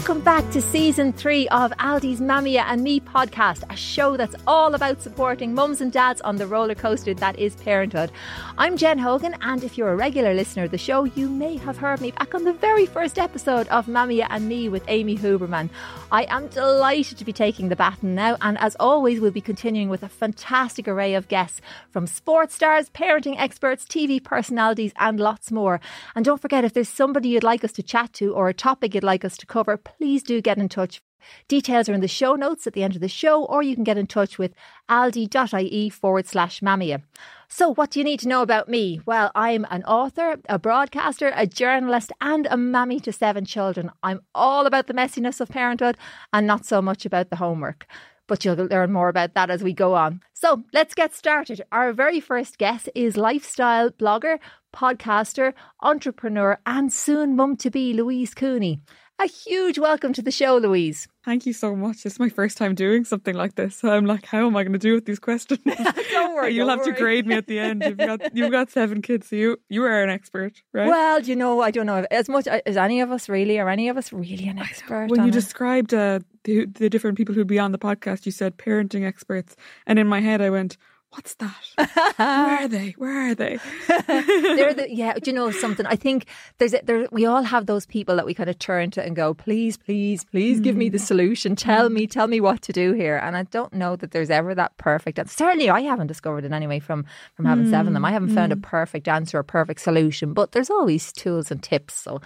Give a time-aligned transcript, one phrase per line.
[0.00, 4.74] Welcome back to season three of Aldi's Mamia and Me podcast, a show that's all
[4.74, 8.10] about supporting mums and dads on the roller coaster that is parenthood.
[8.56, 11.76] I'm Jen Hogan, and if you're a regular listener of the show, you may have
[11.76, 15.68] heard me back on the very first episode of Mamia and Me with Amy Huberman.
[16.10, 19.90] I am delighted to be taking the baton now, and as always, we'll be continuing
[19.90, 25.52] with a fantastic array of guests from sports stars, parenting experts, TV personalities, and lots
[25.52, 25.78] more.
[26.16, 28.94] And don't forget, if there's somebody you'd like us to chat to or a topic
[28.94, 31.02] you'd like us to cover, please do get in touch.
[31.48, 33.84] Details are in the show notes at the end of the show, or you can
[33.84, 34.54] get in touch with
[34.88, 37.02] aldi.ie forward slash mamia.
[37.48, 39.00] So, what do you need to know about me?
[39.06, 43.90] Well, I'm an author, a broadcaster, a journalist, and a mammy to seven children.
[44.02, 45.96] I'm all about the messiness of parenthood
[46.32, 47.86] and not so much about the homework.
[48.28, 50.20] But you'll learn more about that as we go on.
[50.32, 51.62] So, let's get started.
[51.72, 54.38] Our very first guest is lifestyle blogger,
[54.72, 58.80] podcaster, entrepreneur, and soon mum to be Louise Cooney.
[59.22, 61.06] A huge welcome to the show, Louise.
[61.26, 62.06] Thank you so much.
[62.06, 63.76] It's my first time doing something like this.
[63.76, 65.60] So I'm like, how am I going to do with these questions?
[66.10, 66.54] don't worry.
[66.54, 66.96] You'll don't have worry.
[66.96, 67.82] to grade me at the end.
[67.84, 70.88] You've got you've got seven kids, so you you are an expert, right?
[70.88, 73.58] Well, you know, I don't know as much as any of us really.
[73.58, 75.10] Are any of us really an expert?
[75.10, 75.32] when you it?
[75.32, 79.54] described uh, the the different people who'd be on the podcast, you said parenting experts,
[79.86, 80.78] and in my head I went,
[81.10, 82.16] "What's that?
[82.16, 82.94] Where are they?
[82.98, 83.58] Where are they?"
[84.06, 85.14] they're the yeah.
[85.14, 85.86] Do you know something?
[85.86, 86.26] I think
[86.58, 87.06] there's a, there.
[87.10, 90.24] We all have those people that we kind of turn to and go, please, please,
[90.24, 91.02] please, give me the mm.
[91.02, 91.56] solution.
[91.56, 92.10] Tell me, mm.
[92.10, 93.16] tell me what to do here.
[93.16, 95.18] And I don't know that there's ever that perfect.
[95.18, 98.04] And certainly, I haven't discovered it anyway from from having seven of them.
[98.04, 98.62] I haven't found a mm.
[98.62, 100.32] perfect answer, a perfect solution.
[100.32, 101.94] But there's always tools and tips.
[101.94, 102.20] So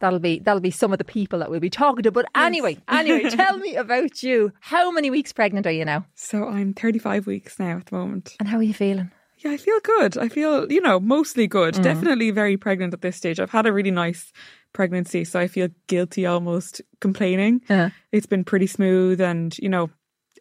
[0.00, 2.10] that'll be that'll be some of the people that we'll be talking to.
[2.10, 4.52] But anyway, anyway, tell me about you.
[4.60, 6.06] How many weeks pregnant are you now?
[6.26, 8.25] so I'm 35 weeks now at the moment.
[8.40, 9.10] And how are you feeling?
[9.38, 10.16] Yeah, I feel good.
[10.16, 11.74] I feel, you know, mostly good.
[11.74, 11.82] Mm.
[11.82, 13.38] Definitely very pregnant at this stage.
[13.38, 14.32] I've had a really nice
[14.72, 17.60] pregnancy, so I feel guilty almost complaining.
[17.68, 17.90] Yeah.
[18.12, 19.90] It's been pretty smooth, and, you know,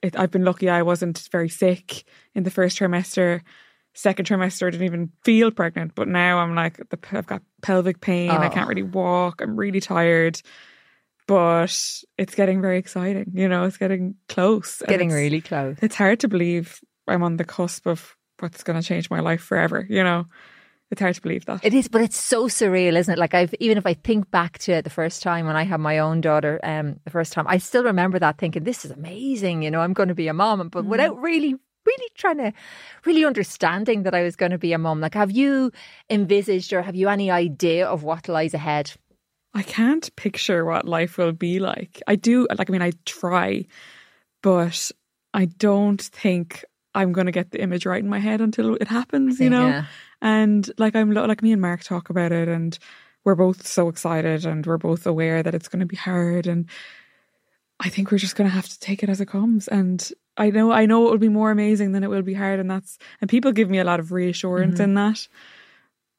[0.02, 3.42] it, I've been lucky I wasn't very sick in the first trimester.
[3.94, 8.00] Second trimester, I didn't even feel pregnant, but now I'm like, the, I've got pelvic
[8.02, 8.30] pain.
[8.30, 8.50] I Oh.
[8.50, 9.42] can't really walk.
[9.42, 10.40] I'm really tired.
[11.28, 11.76] But
[12.18, 13.32] it's getting very exciting.
[13.34, 14.82] You know, it's getting close.
[14.88, 15.78] Getting really close.
[15.82, 19.42] it's hard to believe I'm on the cusp of what's going to change my life
[19.42, 19.86] forever.
[19.90, 20.26] You know,
[20.92, 21.66] it's hard to believe that.
[21.66, 23.20] It is, but it's so surreal, isn't it?
[23.20, 26.00] Like I've even if I think back to the first time when I had my
[26.00, 29.72] own daughter, um, the first time I still remember that thinking, "This is amazing," you
[29.72, 31.56] know, I'm going to be a mom, but without really,
[31.86, 32.54] really trying to,
[33.06, 35.00] really understanding that I was going to be a mom.
[35.00, 35.72] Like, have you
[36.10, 38.92] envisaged or have you any idea of what lies ahead?
[39.54, 42.02] I can't picture what life will be like.
[42.08, 43.66] I do, like, I mean, I try,
[44.44, 44.92] but
[45.34, 48.88] I don't think I'm going to get the image right in my head until it
[48.88, 49.68] happens, you know?
[49.68, 49.86] Yeah.
[50.22, 52.78] And like, I'm like, me and Mark talk about it, and
[53.24, 56.48] we're both so excited, and we're both aware that it's going to be hard.
[56.48, 56.68] And
[57.80, 59.68] I think we're just going to have to take it as it comes.
[59.68, 62.60] And I know, I know it will be more amazing than it will be hard.
[62.60, 64.84] And that's, and people give me a lot of reassurance mm-hmm.
[64.84, 65.28] in that,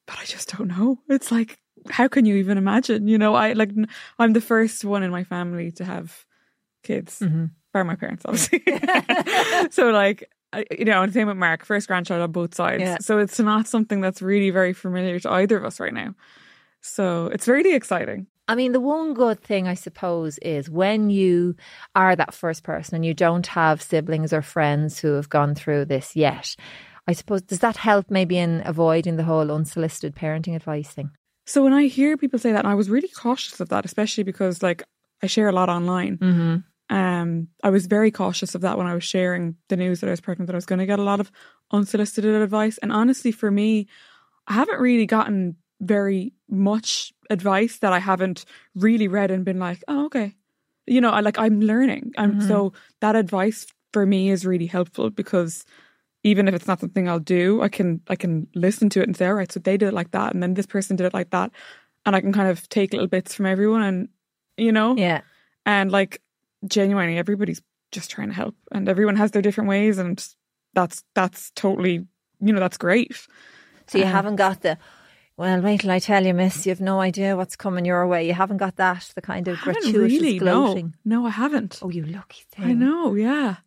[0.05, 0.99] but I just don't know.
[1.09, 1.57] It's like,
[1.89, 3.07] how can you even imagine?
[3.07, 3.71] You know, I like,
[4.19, 6.25] I'm the first one in my family to have
[6.83, 7.45] kids, mm-hmm.
[7.73, 8.63] bar my parents, obviously.
[9.71, 10.29] so, like,
[10.71, 12.81] you know, and same with Mark, first grandchild on both sides.
[12.81, 12.97] Yeah.
[12.99, 16.15] So it's not something that's really very familiar to either of us right now.
[16.81, 18.27] So it's really exciting.
[18.47, 21.55] I mean, the one good thing, I suppose, is when you
[21.95, 25.85] are that first person and you don't have siblings or friends who have gone through
[25.85, 26.55] this yet.
[27.07, 31.11] I suppose, does that help maybe in avoiding the whole unsolicited parenting advice thing?
[31.45, 34.23] So when I hear people say that, and I was really cautious of that, especially
[34.23, 34.83] because like
[35.23, 36.17] I share a lot online.
[36.17, 36.55] Mm-hmm.
[36.89, 40.11] Um, I was very cautious of that when I was sharing the news that I
[40.11, 41.31] was pregnant, that I was going to get a lot of
[41.71, 42.77] unsolicited advice.
[42.77, 43.87] And honestly, for me,
[44.47, 49.83] I haven't really gotten very much advice that I haven't really read and been like,
[49.87, 50.35] oh, okay.
[50.85, 52.13] You know, I like I'm learning.
[52.17, 52.71] I'm so
[53.01, 55.65] that advice for me is really helpful because
[56.23, 59.15] even if it's not something I'll do, I can I can listen to it and
[59.15, 61.13] say, all right, so they did it like that, and then this person did it
[61.13, 61.51] like that,
[62.05, 64.07] and I can kind of take little bits from everyone, and
[64.55, 65.21] you know, Yeah.
[65.65, 66.21] and like
[66.65, 67.61] genuinely, everybody's
[67.91, 70.25] just trying to help, and everyone has their different ways, and
[70.73, 72.05] that's that's totally,
[72.39, 73.15] you know, that's great.
[73.87, 74.77] So you Um, haven't got the,
[75.37, 78.27] well, wait till I tell you, miss, you have no idea what's coming your way.
[78.27, 80.93] You haven't got that, the kind of gratuitous really, gloating.
[81.05, 81.79] no, no, I haven't.
[81.81, 82.65] Oh, you lucky thing.
[82.65, 83.57] I know, yeah.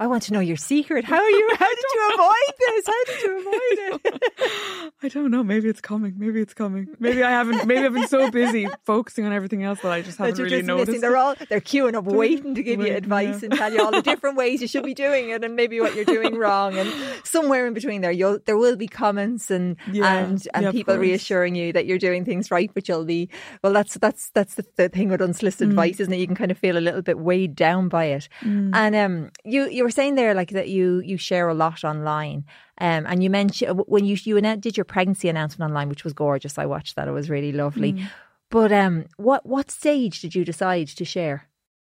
[0.00, 1.04] I want to know your secret.
[1.04, 1.50] How are you?
[1.58, 2.86] How did you avoid this?
[2.86, 4.92] How did you avoid it?
[5.02, 5.42] I don't know.
[5.42, 6.14] Maybe it's coming.
[6.16, 6.88] Maybe it's coming.
[7.00, 7.66] Maybe I haven't.
[7.66, 10.66] Maybe I've been so busy focusing on everything else that I just haven't really just
[10.66, 10.88] noticed.
[10.88, 11.00] Missing.
[11.00, 13.48] They're all they're queuing up, waiting to give you advice yeah.
[13.50, 15.94] and tell you all the different ways you should be doing it, and maybe what
[15.96, 16.76] you're doing wrong.
[16.76, 16.92] And
[17.24, 20.12] somewhere in between there, you'll there will be comments and Yeah.
[20.14, 22.70] and and Yeah, people reassuring you that you're doing things right.
[22.72, 23.28] But you'll be
[23.64, 23.72] well.
[23.72, 25.70] That's that's that's the, the thing with unsolicited Mm.
[25.72, 26.18] advice, isn't it?
[26.18, 28.28] You can kind of feel a little bit weighed down by it.
[28.42, 28.70] Mm.
[28.74, 32.44] And um, you you were saying there like that you you share a lot online.
[32.80, 36.58] Um, and you mentioned when you you did your pregnancy announcement online, which was gorgeous.
[36.58, 37.94] I watched that; it was really lovely.
[37.94, 38.10] Mm.
[38.50, 41.48] But um, what what stage did you decide to share?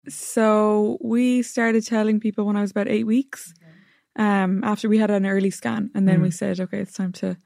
[0.07, 3.53] So we started telling people when I was about eight weeks.
[4.17, 7.37] Um, after we had an early scan, and then we said, okay, it's time to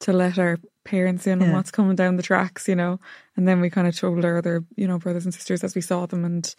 [0.00, 2.98] to let our parents in on what's coming down the tracks, you know.
[3.36, 5.80] And then we kind of told our other, you know, brothers and sisters as we
[5.80, 6.54] saw them, and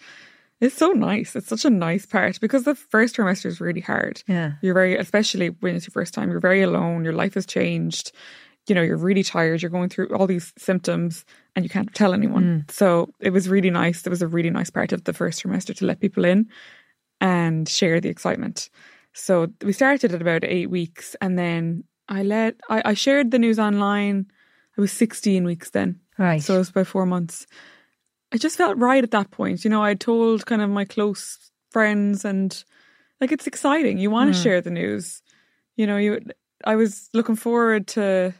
[0.61, 1.35] it's so nice.
[1.35, 4.21] It's such a nice part because the first trimester is really hard.
[4.27, 4.53] Yeah.
[4.61, 7.03] You're very, especially when it's your first time, you're very alone.
[7.03, 8.11] Your life has changed.
[8.67, 9.63] You know, you're really tired.
[9.63, 11.25] You're going through all these symptoms
[11.55, 12.43] and you can't tell anyone.
[12.43, 12.71] Mm.
[12.71, 14.05] So it was really nice.
[14.05, 16.47] It was a really nice part of the first trimester to let people in
[17.19, 18.69] and share the excitement.
[19.13, 23.39] So we started at about eight weeks and then I let, I, I shared the
[23.39, 24.27] news online.
[24.77, 25.99] I was 16 weeks then.
[26.19, 26.41] Right.
[26.41, 27.47] So it was about four months.
[28.33, 29.63] I just felt right at that point.
[29.63, 32.63] You know, I told kind of my close friends and
[33.19, 33.97] like it's exciting.
[33.97, 34.43] You want to Mm.
[34.43, 35.21] share the news.
[35.75, 36.19] You know, you
[36.65, 38.33] I was looking forward to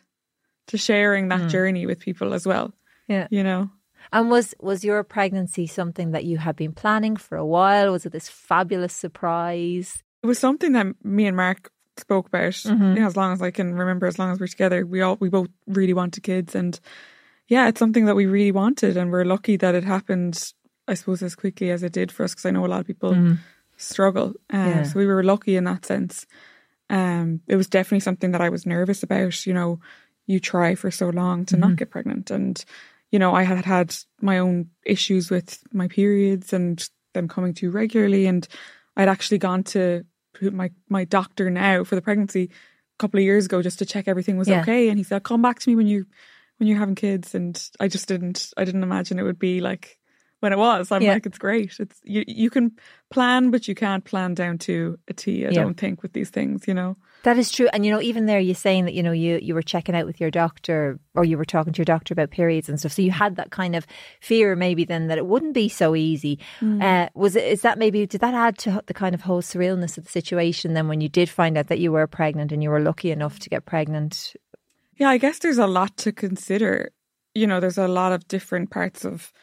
[0.67, 1.49] to sharing that Mm.
[1.49, 2.73] journey with people as well.
[3.07, 3.27] Yeah.
[3.31, 3.69] You know.
[4.13, 7.91] And was was your pregnancy something that you had been planning for a while?
[7.91, 10.03] Was it this fabulous surprise?
[10.23, 12.95] It was something that me and Mark spoke about Mhm.
[12.95, 14.85] you know, as long as I can remember, as long as we're together.
[14.85, 16.79] We all we both really wanted kids and
[17.51, 20.35] yeah, it's something that we really wanted and we're lucky that it happened
[20.91, 22.87] I suppose as quickly as it did for us because I know a lot of
[22.87, 23.13] people
[23.77, 24.29] struggle.
[24.53, 24.83] Uh, Yeah.
[24.83, 26.25] So we were lucky in that sense.
[26.89, 29.45] Um, it was definitely something that I was nervous about.
[29.45, 29.79] You know,
[30.27, 32.63] you try for so long to not get pregnant, and
[33.11, 37.71] you know, I had had my own issues with my periods and them coming too
[37.71, 38.47] regularly, and
[38.97, 40.03] I'd actually gone to
[40.41, 44.07] my my doctor now for the pregnancy a couple of years ago just to check
[44.07, 44.61] everything was Yeah.
[44.61, 46.05] okay, and he said, "Come back to me when you
[46.61, 48.53] when you're having kids," and I just didn't.
[48.55, 49.97] I didn't imagine it would be like
[50.41, 50.91] when it was.
[50.91, 51.13] I'm Yeah.
[51.13, 51.79] like, it's great.
[51.79, 52.23] It's you.
[52.27, 52.71] You can
[53.11, 55.45] plan, but you can't plan down to a T.
[55.45, 55.63] I Yeah.
[55.63, 56.67] don't think with these things.
[56.67, 56.97] You know.
[57.23, 57.67] That is true.
[57.71, 60.07] And you know, even there you're saying that, you know, you, you were checking out
[60.07, 62.93] with your doctor or you were talking to your doctor about periods and stuff.
[62.93, 63.85] So you had that kind of
[64.21, 66.39] fear maybe then that it wouldn't be so easy.
[66.63, 69.99] Uh, was it is that maybe did that add to the kind of whole surrealness
[69.99, 72.71] of the situation then when you did find out that you were pregnant and you
[72.71, 74.33] were lucky enough to get pregnant?
[75.01, 76.91] Yeah, I guess there's a lot to consider.
[77.33, 79.33] You know, there's a lot of different parts of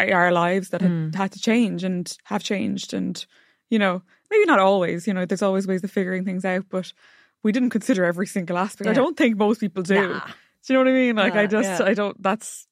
[0.00, 1.10] eh, our lives that had, hmm.
[1.10, 2.94] had to change and have changed.
[2.94, 3.22] And,
[3.68, 6.94] you know, maybe not always, you know, there's always ways of figuring things out, but
[7.42, 8.88] we didn't consider every single aspect.
[8.88, 10.08] I don't think most people do.
[10.08, 10.20] Nah.
[10.20, 11.16] Do you know what I mean?
[11.16, 11.86] Like, I just, yeah.
[11.86, 12.66] I don't, that's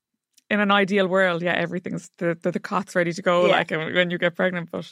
[0.52, 1.40] in an ideal world.
[1.42, 3.52] Yeah, everything's, the, the, the cot's ready to go, Yeah.
[3.58, 4.70] like, when when you get pregnant.
[4.70, 4.84] But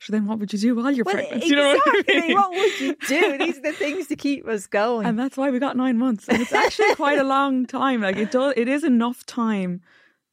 [0.00, 1.42] so then what would you do while you're Well, pregnant?
[1.44, 1.50] exactly.
[1.50, 2.34] You know what I mean?
[2.40, 3.38] What would you do?
[3.38, 5.06] These are the things to keep us going.
[5.06, 6.28] and that's why we got nine months.
[6.28, 8.00] And it's actually quite a long time.
[8.02, 9.80] Like it does, it is enough time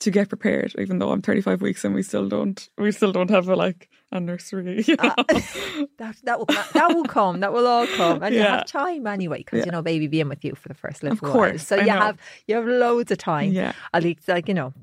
[0.02, 0.76] to get prepared.
[0.78, 3.90] Even though I'm 35 weeks and we still don't, we still don't have a like
[4.12, 4.84] a nursery.
[4.88, 5.14] You know?
[5.98, 7.40] that that will that will come.
[7.40, 9.66] That will all come, and you have time anyway because Yeah.
[9.66, 11.32] you know baby being with you for the first little Of while.
[11.32, 11.92] course, So I you know.
[11.94, 12.18] have
[12.48, 13.52] you have loads of time.
[13.54, 13.74] Yeah.
[13.94, 14.74] at least like you know.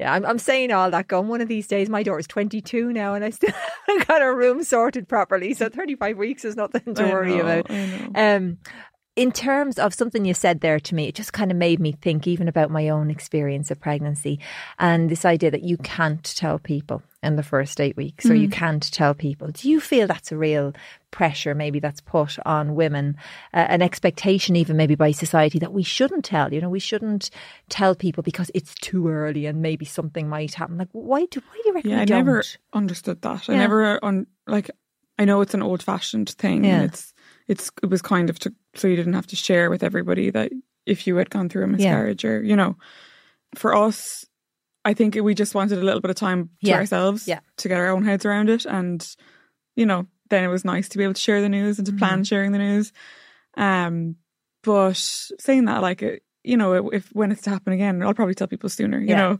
[0.00, 1.06] Yeah, I'm I'm saying all that.
[1.06, 3.54] Going one of these days, my daughter's 22 now, and I still
[4.08, 5.54] got her room sorted properly.
[5.54, 7.70] So 35 weeks is nothing to I worry know, about.
[8.16, 8.58] Um,
[9.14, 11.92] in terms of something you said there to me, it just kind of made me
[11.92, 14.40] think even about my own experience of pregnancy
[14.78, 18.48] and this idea that you can't tell people in the first eight weeks or you
[18.48, 18.52] Mm.
[18.52, 19.48] can't tell people.
[19.48, 20.72] Do you feel that's a real
[21.10, 23.16] pressure maybe that's put on women,
[23.52, 26.52] uh, an expectation even maybe by society that we shouldn't tell?
[26.52, 27.28] You know, we shouldn't
[27.68, 30.78] tell people because it's too early and maybe something might happen.
[30.78, 32.24] Like, why do, why do you reckon Yeah, I don't?
[32.24, 33.50] never understood that.
[33.50, 34.70] I never on like.
[35.18, 36.76] I know it's an old fashioned thing, Yeah.
[36.76, 37.12] and it's
[37.48, 40.50] it's it was kind of to so you didn't have to share with everybody that
[40.86, 42.76] if you had gone through a miscarriage or you know,
[43.54, 44.24] for us,
[44.84, 46.76] I think we just wanted a little bit of time to Yeah.
[46.76, 47.40] ourselves Yeah.
[47.58, 49.06] to get our own heads around it, and
[49.76, 51.92] you know, then it was nice to be able to share the news and to
[51.92, 51.98] Mm-hmm.
[51.98, 52.92] plan sharing the news.
[53.56, 54.16] Um,
[54.64, 58.34] but saying that, like, it, you know, if when it's to happen again, I'll probably
[58.34, 58.98] tell people sooner.
[58.98, 59.16] You Yeah.
[59.16, 59.38] know,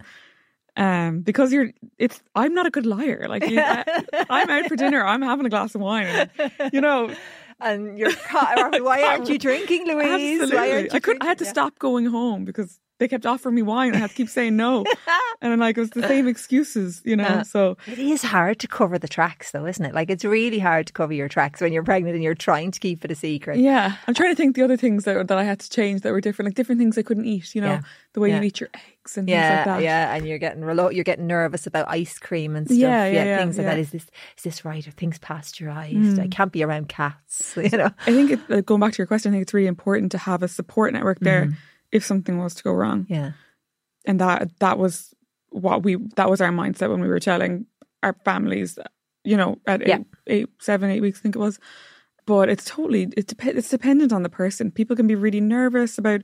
[0.76, 2.20] um, because you're, it's.
[2.34, 3.26] I'm not a good liar.
[3.28, 3.84] Like, you, I,
[4.30, 5.04] I'm out for dinner.
[5.04, 6.06] I'm having a glass of wine.
[6.06, 6.30] And,
[6.72, 7.14] you know,
[7.62, 8.82] And you're caught.
[8.82, 9.96] Why aren't you drinking, Louise?
[9.96, 10.72] Why absolutely.
[10.72, 11.18] aren't you I could.
[11.20, 11.44] I had to?
[11.44, 11.50] Yeah.
[11.50, 13.94] stop going home because they kept offering me wine.
[13.94, 14.84] I had to keep saying no,
[15.42, 17.24] and I'm like, it was the same excuses, you know.
[17.24, 17.42] Yeah.
[17.42, 19.94] So It is hard to cover the tracks, though, isn't it?
[19.94, 22.78] Like it's really hard to cover your tracks when you're pregnant and you're trying to
[22.80, 23.58] keep it a secret.
[23.58, 26.12] yeah, I'm trying to think the other things that that I had to change that
[26.12, 27.54] were different, like different things I couldn't eat.
[27.54, 27.80] You know, Yeah.
[28.14, 28.38] the way Yeah.
[28.38, 29.82] you eat your eggs and Yeah, things like that.
[29.84, 32.78] yeah, and you're getting relo- you're getting nervous about ice cream and stuff.
[32.78, 33.78] Yeah, yeah, yeah, things like that.
[33.78, 34.06] Is this
[34.36, 34.86] is this right?
[34.86, 36.18] Are things pasteurized?
[36.20, 37.56] I can't be around cats.
[37.72, 37.90] You know.
[38.06, 40.18] I think it, like, going back to your question, I think it's really important to
[40.18, 41.54] have a support network there Mm-hmm.
[41.92, 43.06] If something was to go wrong.
[43.08, 43.32] Yeah,
[44.04, 45.14] and that that was
[45.50, 47.66] what we that was our mindset when we were telling
[48.02, 48.78] our families
[49.22, 49.98] you know at Yeah.
[49.98, 51.60] eight, eight seven eight weeks i think it was
[52.26, 55.98] but it's totally it dep- it's dependent on the person people can be really nervous
[55.98, 56.22] about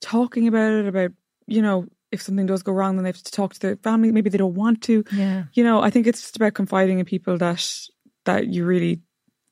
[0.00, 1.10] talking about it about
[1.46, 4.12] you know if something does go wrong then they have to talk to their family
[4.12, 5.44] maybe they don't want to yeah.
[5.52, 7.88] you know i think it's just about confiding in people that
[8.24, 9.00] that you really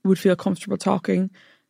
[0.04, 1.28] would feel comfortable talking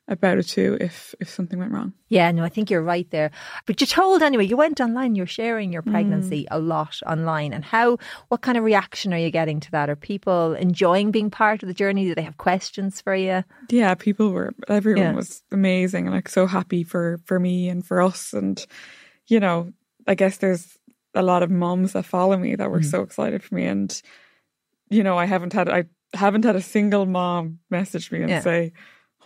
[0.08, 3.30] about it to if if something went wrong Yeah, no, I think you're right there.
[3.66, 7.52] But you told anyway, you went online, you're sharing your pregnancy a lot online.
[7.52, 7.98] And how,
[8.28, 9.90] what kind of reaction are you getting to that?
[9.90, 12.04] Are people enjoying being part of the journey?
[12.06, 13.44] Do they have questions for you?
[13.70, 15.12] yeah people were everyone Yeah.
[15.12, 18.56] was amazing and like so happy for for me and for us and
[19.26, 19.72] you know
[20.06, 20.64] i guess there's
[21.14, 22.90] a lot of moms that follow me that were Mm.
[22.90, 24.00] so excited for me and
[24.88, 25.84] you know i haven't had i
[26.14, 28.40] haven't had a single mom message me and Yeah.
[28.40, 28.72] say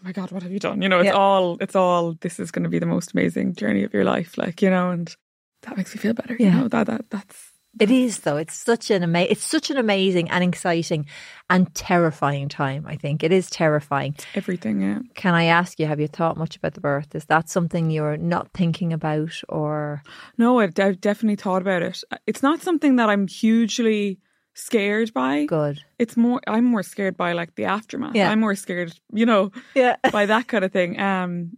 [0.02, 1.12] my god what have you done you know it's Yeah.
[1.12, 4.36] all it's all this is going to be the most amazing journey of your life
[4.38, 5.14] like you know and
[5.62, 6.60] that makes me feel better you Yeah.
[6.60, 7.48] know that that that's
[7.80, 8.36] It is though.
[8.36, 11.06] It's such an ama- it's such an amazing and exciting
[11.48, 12.84] and terrifying time.
[12.86, 14.14] I think it is terrifying.
[14.34, 17.14] everything yeah Can I ask you, have you thought much about the birth?
[17.14, 20.02] Is that something you're not thinking about, or
[20.36, 24.18] no i've definitely thought about it it's not something that i'm hugely
[24.54, 25.80] scared by good?
[25.98, 28.30] it's more i'm more scared by like the aftermath Yeah.
[28.30, 31.56] i'm more scared you know Yeah, by that kind of thing um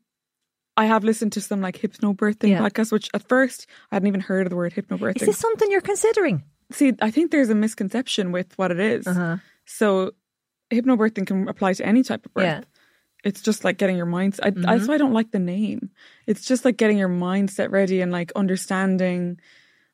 [0.77, 2.61] i have listened to some like hypnobirthing Yeah.
[2.61, 5.71] podcasts which at first i hadn't even heard of the word hypnobirthing is this something
[5.71, 6.45] you're considering?
[6.73, 9.07] see i think there's a misconception with what it is.
[9.07, 9.37] Uh-huh.
[9.65, 10.13] so
[10.71, 12.61] hypnobirthing can apply to any type of birth Yeah.
[13.25, 14.63] it's just like getting your mind I, Mhm.
[14.63, 15.91] that's why i don't like the name
[16.27, 19.39] it's just like getting your mindset ready and like understanding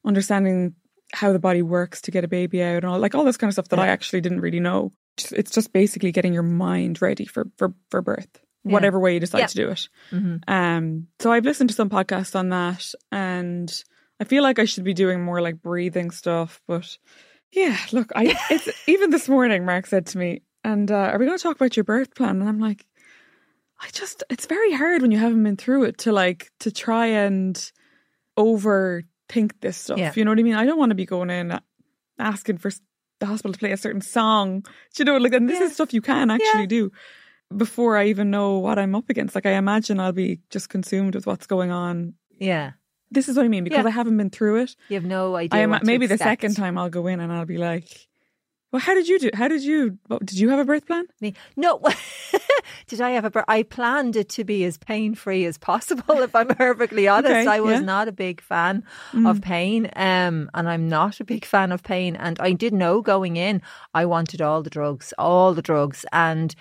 [0.05, 0.75] understanding
[1.13, 3.49] how the body works to get a baby out and all like all this kind
[3.49, 4.93] of stuff that I actually didn't really know.
[5.33, 8.29] It's just basically getting your mind ready for for for birth,
[8.65, 8.73] Yeah.
[8.73, 9.47] whatever way you decide Yeah.
[9.49, 9.89] to do it.
[10.11, 13.71] hmm Um, so I've listened to some podcasts on that, and
[14.21, 16.61] I feel like I should be doing more like breathing stuff.
[16.67, 16.97] But
[17.53, 19.65] yeah, look, I it's even this morning.
[19.65, 22.41] Mark said to me, "And uh, are we going to talk about your birth plan?"
[22.41, 22.87] And I'm like,
[23.81, 27.07] I just it's very hard when you haven't been through it to like to try
[27.07, 27.73] and
[29.31, 29.99] overthink this stuff.
[29.99, 30.13] Yeah.
[30.15, 30.55] You know what I mean?
[30.55, 31.59] I don't want to be going in
[32.19, 32.71] asking for
[33.21, 34.61] the hospital to play a certain song.
[34.61, 34.69] Do
[34.99, 35.67] you know, like, and this Yeah.
[35.67, 36.91] is stuff you can actually do
[37.57, 39.35] before I even know what I'm up against.
[39.35, 42.15] Like, I imagine I'll be just consumed with what's going on.
[42.39, 42.73] Yeah,
[43.11, 43.89] This is what I mean because Yeah.
[43.89, 44.77] I haven't been through it.
[44.89, 45.59] you have no idea.
[45.59, 48.09] I am maybe the second time I'll go in and I'll be like,
[48.73, 49.31] "Well, how did you do?
[49.35, 49.99] How did you?
[50.25, 51.35] Did you have a birth plan?" Me.
[51.57, 51.81] No,
[52.87, 53.45] did I have a birth?
[53.49, 56.21] I planned it to be as pain free as possible.
[56.23, 57.81] If I'm perfectly honest, Okay, I was yeah.
[57.81, 59.29] not a big fan Mm.
[59.29, 62.17] of pain, um, and I'm not a big fan of pain.
[62.17, 63.63] And I did know going in,
[63.95, 66.55] I wanted all the drugs, all the drugs, and.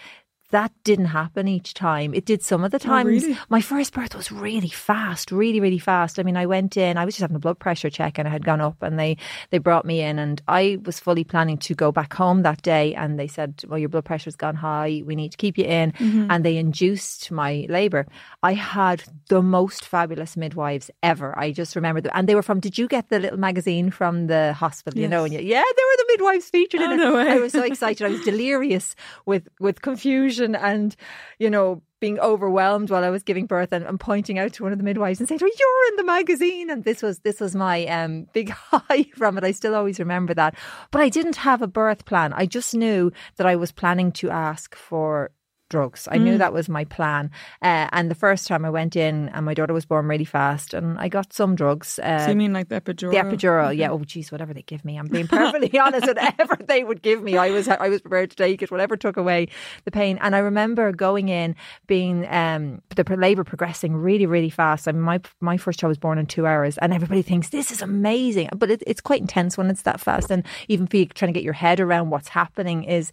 [0.51, 2.13] That didn't happen each time.
[2.15, 3.23] It did some of the times.
[3.23, 3.37] really?
[3.49, 6.17] My first birth was really fast, really, really fast.
[6.17, 8.31] I mean, I went in, I was just having a blood pressure check and I
[8.31, 9.17] had gone up and they,
[9.51, 12.95] they brought me in and I was fully planning to go back home that day
[12.95, 15.03] and they said, well, your blood pressure's gone high.
[15.05, 15.91] We need to keep you in.
[15.91, 16.31] Mm-hmm.
[16.31, 18.07] And they induced my labour.
[18.41, 21.37] I had the most fabulous midwives ever.
[21.37, 22.11] I just remember them.
[22.15, 24.99] And they were from, did you get the little magazine from the hospital?
[24.99, 26.97] You know, and you, yeah, they were the midwives featured in Oh, it.
[26.97, 27.17] no.
[27.17, 28.03] I was so excited.
[28.03, 28.95] I was delirious
[29.27, 30.95] with, with confusion and,
[31.37, 34.71] you know, being overwhelmed while I was giving birth and, and pointing out to one
[34.71, 37.55] of the midwives and saying, "Oh, you're in the magazine." And this was this was
[37.55, 39.43] my um, big high from it.
[39.43, 40.55] I still always remember that.
[40.91, 42.33] But I didn't have a birth plan.
[42.33, 45.31] I just knew that I was planning to ask for
[45.69, 46.07] drugs.
[46.11, 46.21] I Mm.
[46.23, 47.31] knew that was my plan.
[47.61, 50.73] Uh, and the first time I went in, and my daughter was born really fast,
[50.73, 51.99] and I got some drugs.
[51.99, 53.11] Uh, so you mean like the epidural?
[53.11, 53.89] the epidural, yeah.
[53.91, 56.07] Oh, geez, whatever they give me, I'm being perfectly honest.
[56.07, 58.71] Whatever they would give me, I was I was prepared to take it.
[58.71, 59.47] Whatever took away
[59.85, 60.17] the pain.
[60.21, 61.55] And I remember going in,
[61.87, 64.87] being um, the labour progressing really, really fast.
[64.87, 67.71] I mean, my my first child was born in two hours, and everybody thinks this
[67.71, 70.31] is amazing, but it, it's quite intense when it's that fast.
[70.31, 73.11] And even for you trying to get your head around what's happening is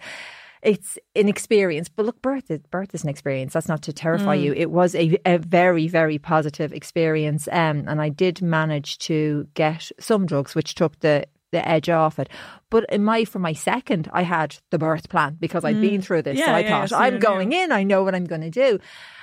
[0.66, 1.88] it's an experience.
[1.88, 3.52] But look, birth is, birth is an experience.
[3.52, 4.52] That's not to terrify you.
[4.52, 7.48] It was a, a very, very positive experience.
[7.52, 12.18] Um, and I did manage to get some drugs, which took the the edge off
[12.18, 12.28] it.
[12.70, 16.22] But in my for my second, I had the birth plan because I'd been through
[16.22, 16.36] this.
[16.38, 16.48] so Mm.
[16.48, 17.70] Yeah, I yeah, thought so I'm going in.
[17.70, 18.80] I know what I'm going to do.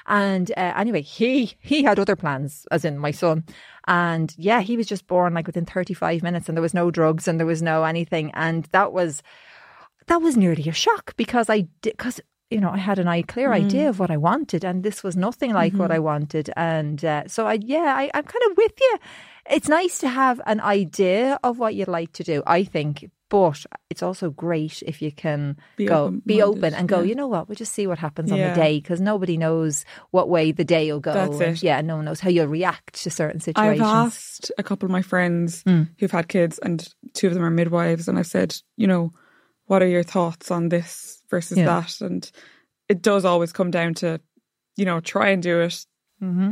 [0.08, 3.44] And uh, anyway, he he had other plans, as in my son.
[3.86, 7.28] And yeah, he was just born like within 35 minutes, and there was no drugs
[7.28, 8.32] and there was no anything.
[8.34, 9.22] And that was
[10.07, 12.19] that was nearly a shock because I did because
[12.50, 13.65] you know I had an eye clear Mm.
[13.65, 15.81] idea of what I wanted, and this was nothing like Mm-hmm.
[15.81, 16.50] what I wanted.
[16.55, 18.98] And uh, so I yeah, I, I'm kind of with you.
[19.50, 22.43] It's nice to have an idea of what you'd like to do.
[22.48, 23.10] I think.
[23.29, 27.00] But it's also great if you can Be go, be open-minded, open and go.
[27.00, 27.05] yeah.
[27.10, 27.50] You know what?
[27.50, 30.91] We'll just see what happens on the day because nobody knows what way the day
[30.91, 31.13] will go.
[31.13, 31.63] That's and it.
[31.63, 33.81] Yeah, no one knows how you'll react to certain situations.
[33.81, 35.89] I've asked a couple of my friends Mm.
[35.98, 39.12] who've had kids, and two of them are midwives, and I've said, you know,
[39.74, 41.65] what are your thoughts on this versus Yeah.
[41.65, 42.00] that?
[42.00, 42.30] And
[42.88, 44.20] it does always come down to,
[44.77, 45.86] you know, try and do it
[46.20, 46.51] hmm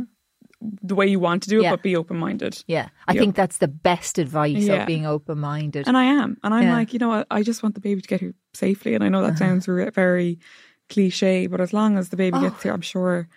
[0.82, 1.70] the way you want to do it, Yeah.
[1.70, 2.64] but be open minded.
[2.68, 4.82] Yeah, I think that's the best advice Yeah.
[4.82, 5.88] of being open minded.
[5.88, 6.36] And I am.
[6.42, 7.26] And I'm like, you know what?
[7.30, 8.94] I just want the baby to get here safely.
[8.94, 9.60] And I know that Uh-huh.
[9.60, 10.38] sounds very
[10.88, 12.40] cliche, but as long as the baby Oh.
[12.42, 13.28] gets here, I'm sure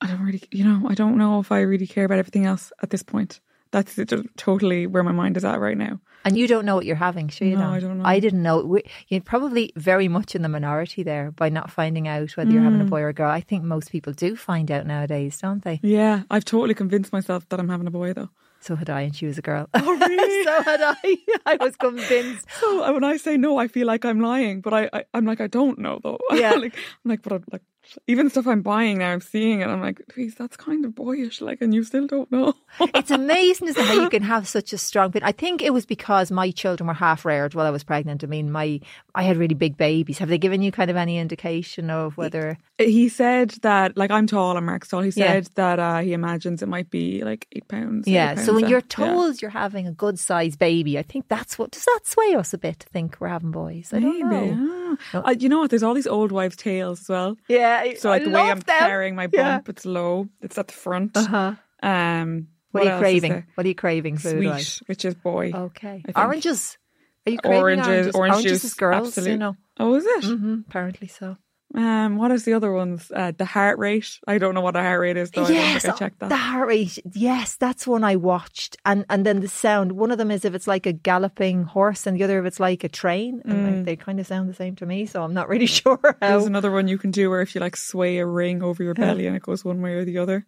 [0.00, 2.72] I don't really, you know, I don't know if I really care about everything else
[2.82, 3.40] at this point.
[3.72, 3.98] That's
[4.36, 5.98] totally where my mind is at right now.
[6.24, 7.72] And you don't know what you're having, sure you No, don't.
[7.74, 8.04] I don't know.
[8.04, 8.60] I didn't know.
[8.64, 12.62] We- You're probably very much in the minority there by not finding out whether you're
[12.62, 12.86] having Mm.
[12.86, 13.30] a boy or a girl.
[13.30, 15.80] I think most people do find out nowadays, don't they?
[15.82, 18.28] Yeah, I've totally convinced myself that I'm having a boy though.
[18.60, 19.68] So had I, and she was a girl.
[19.74, 20.44] Oh, really?
[20.44, 21.16] so had I.
[21.46, 22.46] I was convinced.
[22.60, 25.24] So uh, when I say no, I feel like I'm lying, but I, I I'm
[25.24, 26.20] like I don't know though.
[26.32, 26.52] Yeah.
[26.52, 27.62] like I'm like, but I'm like
[28.06, 29.66] even stuff I'm buying now, I'm seeing it.
[29.66, 31.40] I'm like, please, that's kind of boyish.
[31.40, 32.54] Like, and you still don't know.
[32.94, 35.22] It's amazing it, how you can have such a strong fit.
[35.22, 38.24] I think it was because my children were half reared while I was pregnant.
[38.24, 38.80] I mean, my
[39.14, 40.18] I had really big babies.
[40.18, 42.58] Have they given you kind of any indication of whether?
[42.78, 45.00] he said that like I'm tall I'm Mark's tall.
[45.02, 45.32] He Yeah.
[45.32, 48.08] said that uh, he imagines it might be like eight pounds.
[48.08, 48.34] eight Yeah.
[48.36, 48.86] So when uh, you're yeah.
[48.88, 52.52] told you're having a good sized baby, I think that's what does that sway us
[52.54, 53.90] a bit to think we're having boys.
[53.92, 54.96] I don't Maybe, know.
[55.12, 55.22] ah.
[55.28, 55.70] Uh, you know what?
[55.70, 57.36] There's all these old wives' tales as well.
[57.48, 57.84] Yeah.
[57.98, 59.56] So like the way I'm carrying my Yeah.
[59.56, 60.28] bump, it's low.
[60.40, 61.16] It's at the front.
[61.16, 61.52] Uh huh.
[61.82, 63.44] Um, What, are you craving?
[63.54, 64.18] What are you craving?
[64.18, 64.82] Sweet, wise?
[64.86, 65.52] which is boy.
[65.54, 66.02] Okay.
[66.16, 66.78] Oranges.
[67.26, 68.14] Are you craving Oranges, oranges?
[68.16, 69.30] orange juice, is girls, absolute.
[69.30, 69.56] you know.
[69.78, 70.24] Oh, is it?
[70.24, 71.36] hmm Apparently so.
[71.74, 73.10] Um, what is the other ones?
[73.14, 74.18] Uh, the heart rate.
[74.26, 75.44] I don't know what a heart rate is though.
[75.44, 76.28] I don't yes, think I checked that.
[76.28, 76.98] the heart rate.
[77.14, 79.92] Yes, that's one I watched, and and then the sound.
[79.92, 82.60] One of them is if it's like a galloping horse, and the other if it's
[82.60, 83.40] like a train.
[83.46, 83.76] And Mm.
[83.76, 86.44] like, they kind of sound the same to me, so I'm not really sure There's
[86.44, 89.26] another one you can do where if you like sway a ring over your belly
[89.26, 90.44] and it goes one way or the other.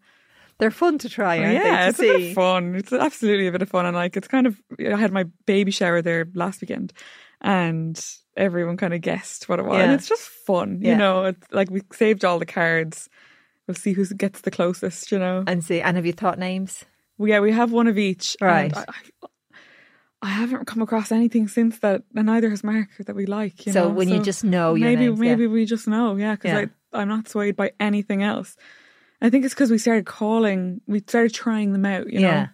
[0.58, 1.88] They're fun to try, oh, aren't yeah, they?
[1.88, 2.74] it's bit of fun.
[2.76, 4.60] It's absolutely a bit of fun, and like it's kind of.
[4.78, 6.92] I had my baby shower there last weekend,
[7.40, 8.02] and
[8.36, 9.94] everyone kind of guessed what it was, and Yeah.
[9.96, 10.78] it's just fun.
[10.80, 10.92] Yeah.
[10.92, 13.08] You know, it's like we saved all the cards.
[13.66, 15.10] We'll see who gets the closest.
[15.10, 16.84] You know, And see, and have you thought names?
[17.18, 18.36] Well, yeah, we have one of each.
[18.40, 18.76] Right.
[18.76, 19.28] I, I,
[20.22, 23.66] I haven't come across anything since that, and neither has Mark that we like.
[23.66, 23.94] You so know?
[23.94, 25.30] when you just know your maybe names, yeah.
[25.30, 26.66] maybe we just know, yeah, because Yeah.
[26.92, 28.56] I'm not swayed by anything else.
[29.24, 32.28] I think it's because we started calling, we started trying them out, you know.
[32.28, 32.48] Yeah.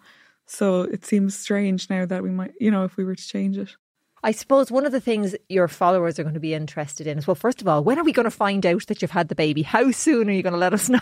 [0.46, 3.58] So it seems strange now that we might, you know, if we were to change
[3.58, 3.76] it.
[4.22, 7.26] I suppose one of the things your followers are going to be interested in is
[7.26, 9.34] well, first of all, when are we going to find out that you've had the
[9.34, 9.62] baby?
[9.62, 11.00] How soon are you going to let us know?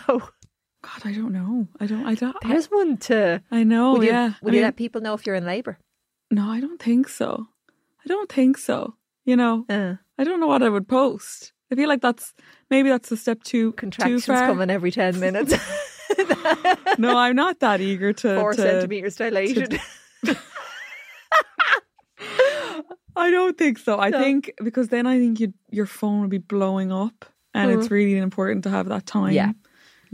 [0.81, 1.67] God, I don't know.
[1.79, 2.05] I don't.
[2.05, 2.35] I don't.
[2.43, 3.43] I, There's one to.
[3.51, 4.01] I know.
[4.01, 4.33] You, yeah.
[4.41, 5.77] will I you mean, let people know if you're in labour?
[6.31, 7.47] no, I don't think so.
[7.69, 8.95] I don't think so.
[9.25, 11.51] You know, Uh, I don't know what I would post.
[11.71, 12.33] I feel like that's
[12.69, 14.47] maybe that's a step too contractions too far.
[14.47, 15.53] coming every 10 minutes.
[16.97, 18.35] No, I'm not that eager to.
[18.39, 19.79] Four to- centimetres dilated.
[23.15, 23.99] I don't think so.
[23.99, 24.19] I No.
[24.19, 28.17] think because then I think you your phone would be blowing up, and it's really
[28.17, 29.35] important to have that time Mm.
[29.35, 29.51] Yeah.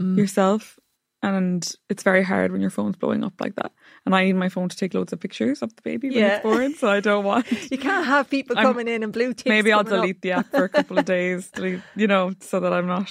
[0.00, 0.16] Mm.
[0.18, 0.78] yourself.
[1.26, 3.72] And it's very hard when your phone's blowing up like that.
[4.04, 6.34] And I need my phone to take loads of pictures of the baby when Yeah.
[6.36, 7.46] it's born, so I don't want.
[7.72, 9.48] You can't have people I'm- coming in and blue ticks.
[9.48, 10.02] Maybe I'll coming up.
[10.02, 13.10] delete the app for a couple of days, delete, you know, so that I'm not.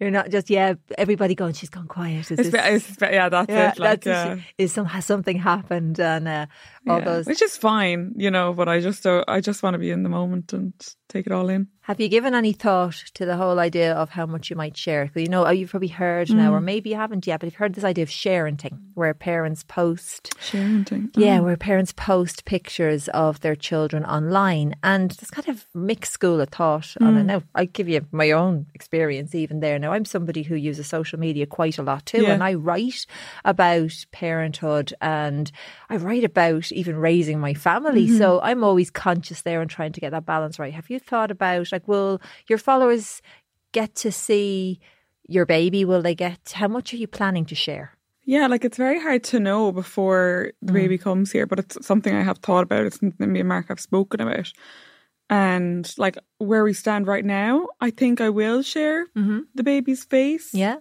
[0.00, 0.74] You're not just yeah.
[0.98, 1.54] Everybody going.
[1.54, 2.30] She's gone quiet.
[2.32, 3.78] Is It's, this, it's, yeah, that's yeah, it.
[3.78, 6.46] Like, that's uh, is some has something happened and uh,
[6.88, 7.26] all yeah, those.
[7.26, 8.52] which is fine, you know.
[8.52, 10.74] But I just don't, I just want to be in the moment and
[11.14, 11.68] take it all in.
[11.82, 15.10] Have you given any thought to the whole idea of how much you might share?
[15.14, 16.54] you know, oh, you've probably heard now, Mm.
[16.54, 20.32] or maybe you haven't yet, but you've heard this idea of sharenting, where parents post
[20.40, 21.10] Sharing thing.
[21.14, 21.42] Yeah, Oh.
[21.42, 26.48] where parents post pictures of their children online, and there's kind of mixed school of
[26.48, 27.18] thought Hmm.
[27.18, 27.24] it.
[27.24, 29.78] Now, I give you my own experience even there.
[29.78, 32.32] Now, I'm somebody who uses social media quite a lot too, Yeah.
[32.32, 33.04] and I write
[33.44, 35.52] about parenthood and
[35.90, 38.06] I write about even raising my family.
[38.06, 38.16] Mm-hmm.
[38.18, 40.72] So I'm always conscious there and trying to get that balance right.
[40.72, 43.22] Have you thought about like, will your followers
[43.72, 44.80] get to see
[45.28, 45.84] your baby?
[45.84, 46.52] Will they get?
[46.54, 47.92] How much are you planning to share?
[48.26, 50.74] Yeah, like it's very hard to know before the Mm.
[50.74, 52.86] baby comes here, but it's something I have thought about.
[52.86, 54.52] It's something me and Mark have spoken about.
[55.30, 59.40] And like where we stand right now, I think I will share Mm-hmm.
[59.54, 60.54] the baby's face.
[60.54, 60.76] Yeah.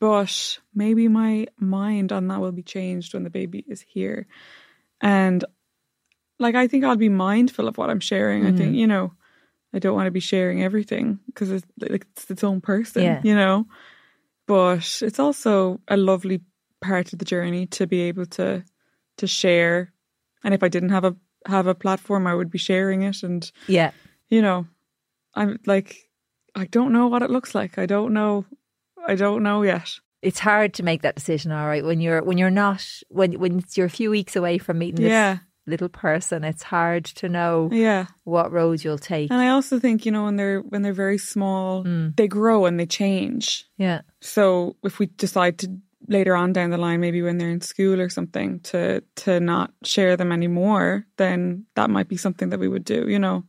[0.00, 4.26] But maybe my mind on that will be changed when the baby is here.
[5.00, 5.44] And
[6.38, 8.44] like I think I'll be mindful of what I'm sharing.
[8.46, 8.56] I Mm.
[8.58, 9.12] think, you know,
[9.74, 13.20] I don't want to be sharing everything because it's like it's its own person, Yeah.
[13.24, 13.66] you know.
[14.46, 16.40] But it's also a lovely
[16.80, 18.64] part of the journey to be able to
[19.18, 19.92] to share.
[20.44, 23.22] And if I didn't have a have a platform, I would be sharing it.
[23.22, 23.92] And Yeah.
[24.28, 24.66] you know,
[25.34, 26.08] I'm like,
[26.54, 27.78] I don't know what it looks like.
[27.78, 28.44] I don't know.
[29.06, 29.98] I don't know yet.
[30.22, 33.58] It's hard to make that decision, all right, when you're when you're not when when
[33.58, 36.44] it's you're a few weeks away from meeting this Yeah, little person.
[36.44, 38.06] It's hard to know yeah.
[38.24, 39.30] what road you'll take.
[39.30, 42.16] And I also think you know when they're when they're very small, Mm.
[42.16, 43.64] they grow and they change.
[43.76, 44.02] Yeah.
[44.20, 45.68] So if we decide to
[46.08, 49.72] later on down the line, maybe when they're in school or something, to to not
[49.84, 53.08] share them anymore, then that might be something that we would do.
[53.08, 53.44] You know.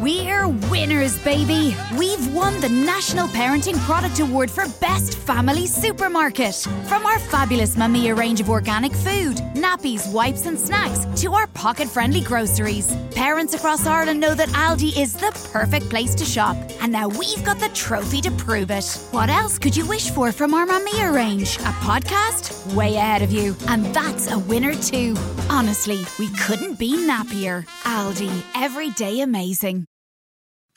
[0.00, 1.76] We're winners, baby!
[1.98, 6.54] We've won the National Parenting Product Award for Best Family Supermarket.
[6.86, 11.88] From our fabulous Mamia range of organic food, nappies, wipes, and snacks, to our pocket
[11.88, 12.96] friendly groceries.
[13.10, 17.42] Parents across Ireland know that Aldi is the perfect place to shop, and now we've
[17.42, 18.86] got the trophy to prove it.
[19.10, 21.56] What else could you wish for from our Mamia range?
[21.56, 22.72] A podcast?
[22.76, 23.56] Way ahead of you.
[23.66, 25.16] And that's a winner, too.
[25.50, 27.66] Honestly, we couldn't be nappier.
[27.82, 29.87] Aldi, every day amazing.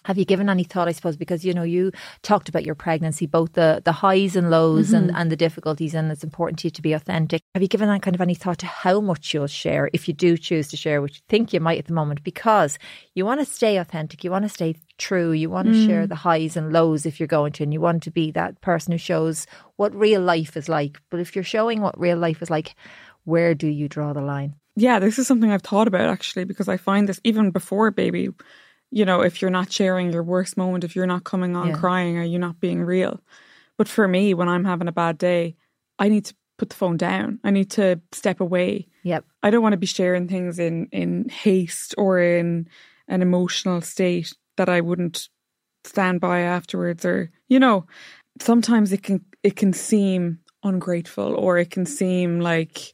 [0.06, 1.92] Have you given any thought, I suppose, because you know you
[2.24, 5.18] talked about your pregnancy, both the the highs and lows and, mm-hmm.
[5.18, 7.42] and the difficulties, and it's important to you to be authentic.
[7.54, 10.14] Have you given that kind of any thought to how much you'll share if you
[10.14, 12.80] do choose to share, which you think you might at the moment, because
[13.14, 16.10] you want to stay authentic, you want to stay true, you want to share mm.
[16.10, 18.92] the highs and lows if you're going to, and you want to be that person
[18.92, 21.00] who shows what real life is like.
[21.10, 22.76] But if you're showing what real life is like,
[23.24, 24.56] where do you draw the line?
[24.76, 28.30] Yeah, this is something I've thought about actually because I find this even before baby.
[28.92, 31.78] You know, if you're not sharing your worst moment, if you're not coming on Yeah.
[31.78, 33.22] crying, are you not being real?
[33.78, 35.56] But for me, when I'm having a bad day,
[35.98, 37.40] I need to put the phone down.
[37.44, 38.88] I need to step away.
[39.04, 39.26] Yep.
[39.42, 42.68] I don't want to be sharing things in in haste or in
[43.08, 45.30] an emotional state that I wouldn't
[45.84, 47.88] stand by afterwards or you know
[48.40, 52.94] sometimes it can it can seem ungrateful or it can seem like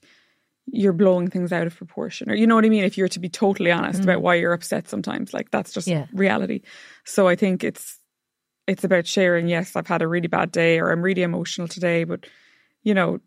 [0.69, 3.19] you're blowing things out of proportion or you know what I mean if you're to
[3.19, 4.03] be totally honest mm.
[4.03, 6.07] about why you're upset sometimes like that's just Yeah.
[6.13, 6.61] reality
[7.05, 7.99] so I think it's
[8.67, 12.03] it's about sharing yes I've had a really bad day or I'm really emotional today
[12.03, 12.25] but
[12.83, 13.19] you know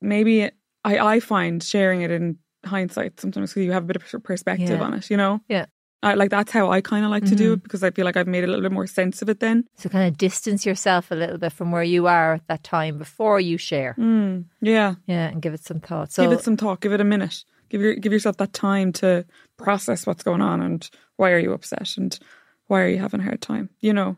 [0.00, 0.50] maybe
[0.84, 4.68] I I find sharing it in hindsight sometimes because you have a bit of perspective
[4.78, 4.84] Yeah.
[4.84, 5.66] on it you know Yeah.
[6.02, 8.16] I, like that's how I kind of like to do it because I feel like
[8.16, 9.64] I've made a little bit more sense of it then.
[9.76, 12.98] So kind of distance yourself a little bit from where you are at that time
[12.98, 13.94] before you share.
[13.98, 14.94] mm, yeah.
[15.06, 16.10] Yeah, and give it some thought.
[16.12, 16.80] So give it some thought.
[16.80, 17.44] Give it a minute.
[17.68, 19.24] Give your give yourself that time to
[19.56, 22.18] process what's going on and why are you upset and
[22.66, 24.16] why are you having a hard time you know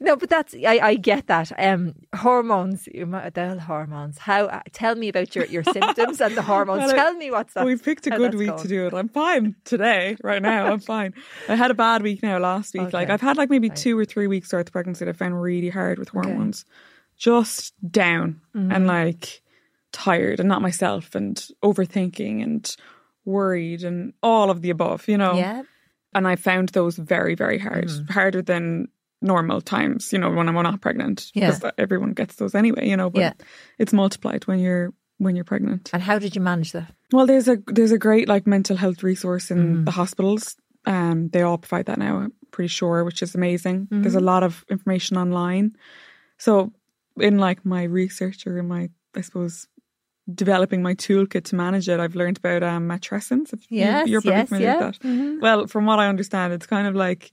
[0.00, 1.52] no, but that's I, I get that.
[1.58, 4.18] Um, hormones, the hormones.
[4.18, 4.46] How?
[4.46, 6.80] uh, Tell me about your, your symptoms and the hormones.
[6.86, 7.64] Well, tell me what's that.
[7.64, 8.62] we picked a good week going.
[8.62, 11.14] to do it i'm fine today right now i'm fine
[11.48, 13.78] i had a bad week now last week like i've had like maybe Right.
[13.78, 16.64] two or three weeks worth of pregnancy that i found really hard with hormones
[17.16, 18.72] just down Mm-hmm.
[18.72, 19.42] and like
[19.92, 22.76] tired and not myself and overthinking and
[23.24, 25.62] worried and all of the above you know Yeah,
[26.16, 28.12] and I found those very, very hard, Mm-hmm.
[28.12, 28.88] harder than
[29.22, 30.12] normal times.
[30.12, 31.50] You know, when I'm not pregnant, Yeah.
[31.52, 32.88] because everyone gets those anyway.
[32.88, 33.32] You know, but Yeah.
[33.78, 35.90] it's multiplied when you're when you're pregnant.
[35.92, 36.92] and how did you manage that?
[37.12, 39.84] Well, there's a there's a great like mental health resource in Mm-hmm.
[39.84, 40.56] the hospitals.
[40.86, 42.18] Um, they all provide that now.
[42.18, 43.88] I'm pretty sure, which is amazing.
[43.90, 44.26] There's a Mm-hmm.
[44.26, 45.72] lot of information online.
[46.38, 46.72] So,
[47.16, 49.66] in like my research or in my, I suppose,
[50.32, 53.52] developing my toolkit to manage it, I've learned about um, matrescence.
[53.52, 54.86] If you- Yes, you're probably yes, familiar yeah.
[54.86, 55.38] with that.
[55.40, 57.30] Well, from what I understand, it's kind of like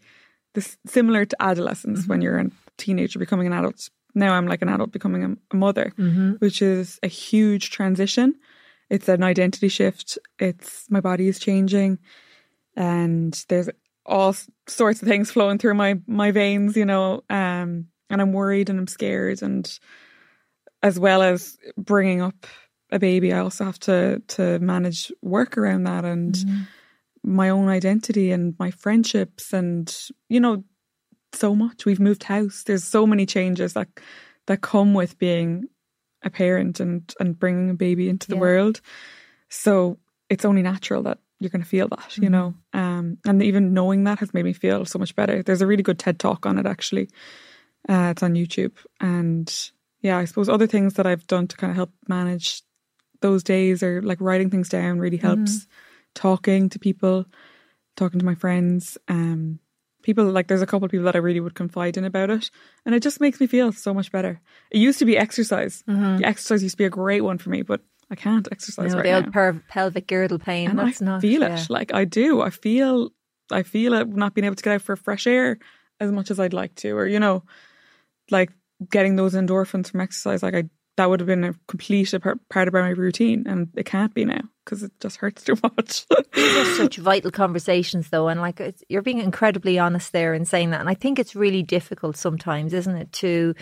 [0.54, 2.24] this similar to adolescence when mm-hmm.
[2.24, 3.90] you're a teenager becoming an adult.
[4.14, 6.34] Now I'm like an adult becoming a, a mother, mm-hmm.
[6.34, 8.36] which is a huge transition.
[8.90, 10.18] It's an identity shift.
[10.38, 12.00] It's my body is changing,
[12.76, 13.70] and there's
[14.06, 14.36] all
[14.68, 17.24] sorts of things flowing through my my veins, you know.
[17.30, 19.80] Um, and I'm worried and I'm scared, and
[20.84, 22.46] as well as bringing up
[22.92, 26.64] a baby, I also have to to manage work around that and mm-hmm.
[27.24, 29.96] My own identity and my friendships and
[30.30, 30.64] you know
[31.34, 31.86] so much.
[31.86, 32.64] We've moved house.
[32.64, 33.88] There's so many changes that
[34.48, 35.66] that come with being
[36.24, 38.42] a parent and and bringing a baby into the Yeah.
[38.42, 38.82] world.
[39.50, 39.98] So
[40.30, 42.54] it's only natural that you're going to feel that, you know.
[42.74, 45.42] Um, and even knowing that has made me feel so much better.
[45.44, 47.10] There's a really good TED talk on it actually.
[47.90, 51.72] Uh, it's on YouTube, and yeah, I suppose other things that I've done to kind
[51.72, 52.62] of help manage
[53.22, 55.68] those days or like writing things down really helps.
[56.14, 57.26] Talking to people,
[57.96, 59.60] talking to my friends, um,
[60.04, 62.52] people like there's a couple of people that I really would confide in about it,
[62.86, 64.42] and it just makes me feel so much better.
[64.72, 65.84] It used to be exercise.
[65.88, 68.98] The exercise used to be a great one for me, but I can't exercise know,
[68.98, 69.18] right the now.
[69.18, 70.70] old per- pelvic girdle pain.
[70.70, 71.22] and What's I not?
[71.22, 71.58] feel yeah.
[71.62, 71.70] it.
[71.70, 72.42] Like I do.
[72.42, 73.12] I feel.
[73.52, 75.60] I feel it not being able to get out for fresh air
[76.00, 77.44] as much as I'd like to, or you know,
[78.30, 78.52] like
[78.90, 80.42] getting those endorphins from exercise.
[80.44, 80.64] Like I,
[80.98, 82.14] that would have been a complete
[82.50, 86.06] part of my routine, and it can't be now because it just hurts too much.
[86.34, 90.72] These are such vital conversations, though, and like you're being incredibly honest there in saying
[90.72, 90.80] that.
[90.80, 93.54] And I think it's really difficult sometimes, isn't it, to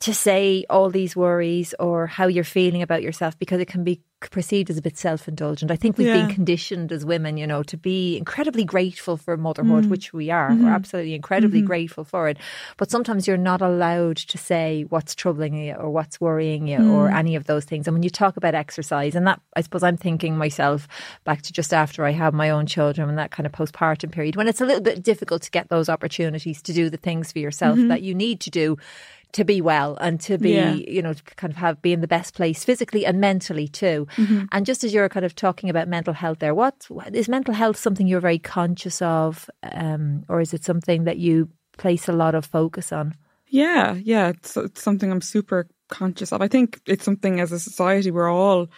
[0.00, 4.02] to say all these worries or how you're feeling about yourself because it can be
[4.30, 5.70] perceived as a bit self-indulgent.
[5.70, 6.26] I think we've Yeah.
[6.26, 9.40] been conditioned as women, you know, to be incredibly grateful for Mm.
[9.40, 10.50] motherhood, which we are.
[10.50, 10.64] Mm-hmm.
[10.64, 12.38] We're absolutely incredibly grateful for it.
[12.76, 17.08] But sometimes you're not allowed to say what's troubling you or what's worrying you or
[17.08, 17.16] Mm.
[17.16, 17.86] any of those things.
[17.86, 20.86] And when you talk about exercise, and that I suppose I'm thinking myself
[21.24, 24.36] back to just after I had my own children and that kind of postpartum period
[24.36, 27.38] when it's a little bit difficult to get those opportunities to do the things for
[27.38, 28.76] yourself that you need to do
[29.32, 30.74] to be well and to be, Yeah.
[30.74, 34.06] you know, to kind of have be in the best place physically and mentally too.
[34.52, 37.76] And just as you're kind of talking about mental health there, what is mental health
[37.78, 42.34] something you're very conscious of, um, or is it something that you place a lot
[42.34, 43.14] of focus on?
[43.48, 46.40] Yeah, yeah, it's, it's something I'm super conscious of.
[46.42, 48.68] I think it's something as a society we're all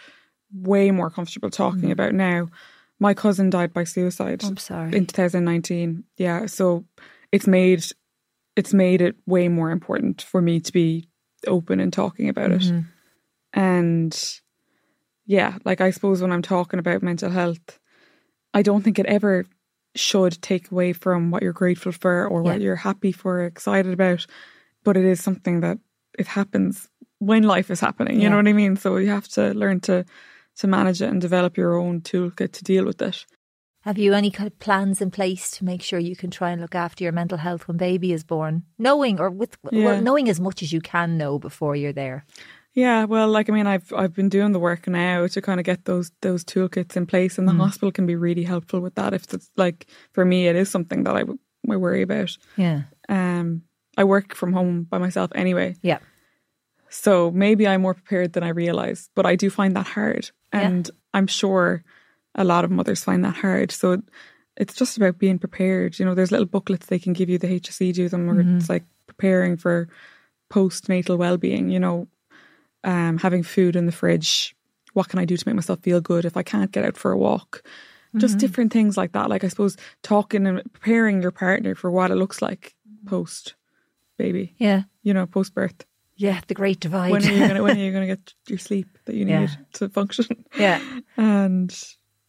[0.53, 2.47] way more comfortable talking about now.
[2.99, 4.95] My cousin died by suicide I'm sorry.
[4.95, 6.03] in 2019.
[6.17, 6.85] Yeah, so
[7.31, 7.85] it's made
[8.55, 11.09] it's made it way more important for me to be
[11.47, 12.61] open and talking about it.
[12.61, 12.79] Mm-hmm.
[13.53, 14.39] And
[15.25, 17.79] yeah, like I suppose when I'm talking about mental health,
[18.53, 19.45] I don't think it ever
[19.95, 22.65] should take away from what you're grateful for or what Yeah.
[22.65, 24.25] you're happy for, excited about.
[24.83, 25.79] But it is something that
[26.19, 26.89] it happens
[27.19, 28.15] when life is happening.
[28.15, 28.29] You Yeah.
[28.29, 28.75] know what I mean?
[28.75, 30.05] So you have to learn to
[30.57, 33.25] to manage it and develop your own toolkit to deal with it.
[33.85, 36.59] Have you any kind of plans in place to make sure you can try and
[36.59, 38.63] look after your mental health when baby is born?
[38.79, 39.85] Knowing or with Yeah.
[39.85, 42.25] well, knowing as much as you can know before you're there.
[42.73, 45.65] Yeah, well, like I mean, I've I've been doing the work now to kind of
[45.65, 49.13] get those those toolkits in place, and the hospital can be really helpful with that.
[49.13, 52.35] If it's like for me, it is something that I w- I worry about.
[52.57, 52.81] Yeah.
[53.07, 53.61] Um,
[53.97, 55.99] I work from home by myself anyway, Yeah.
[56.89, 59.09] so maybe I'm more prepared than I realize.
[59.15, 60.61] But I do find that hard, Yeah.
[60.67, 61.83] and I'm sure
[62.35, 63.71] a lot of mothers find that hard.
[63.71, 64.01] So
[64.57, 65.97] it's just about being prepared.
[65.99, 67.37] You know, there's little booklets they can give you.
[67.37, 68.57] The HSE do them, where Mm-hmm.
[68.57, 69.87] it's like preparing for
[70.51, 71.69] postnatal well-being.
[71.69, 72.07] You know,
[72.83, 74.55] um, having food in the fridge.
[74.93, 77.11] What can I do to make myself feel good if I can't get out for
[77.11, 77.61] a walk?
[77.63, 78.19] Mm-hmm.
[78.19, 79.29] Just different things like that.
[79.29, 83.55] Like I suppose talking and preparing your partner for what it looks like post
[84.17, 84.55] baby.
[84.57, 84.83] Yeah.
[85.03, 85.85] You know, post birth.
[86.15, 86.39] Yeah.
[86.47, 87.11] The great divide.
[87.11, 89.47] When are you gonna when are you gonna get your sleep that you need Yeah.
[89.73, 90.45] to function?
[90.57, 90.79] yeah.
[91.17, 91.77] And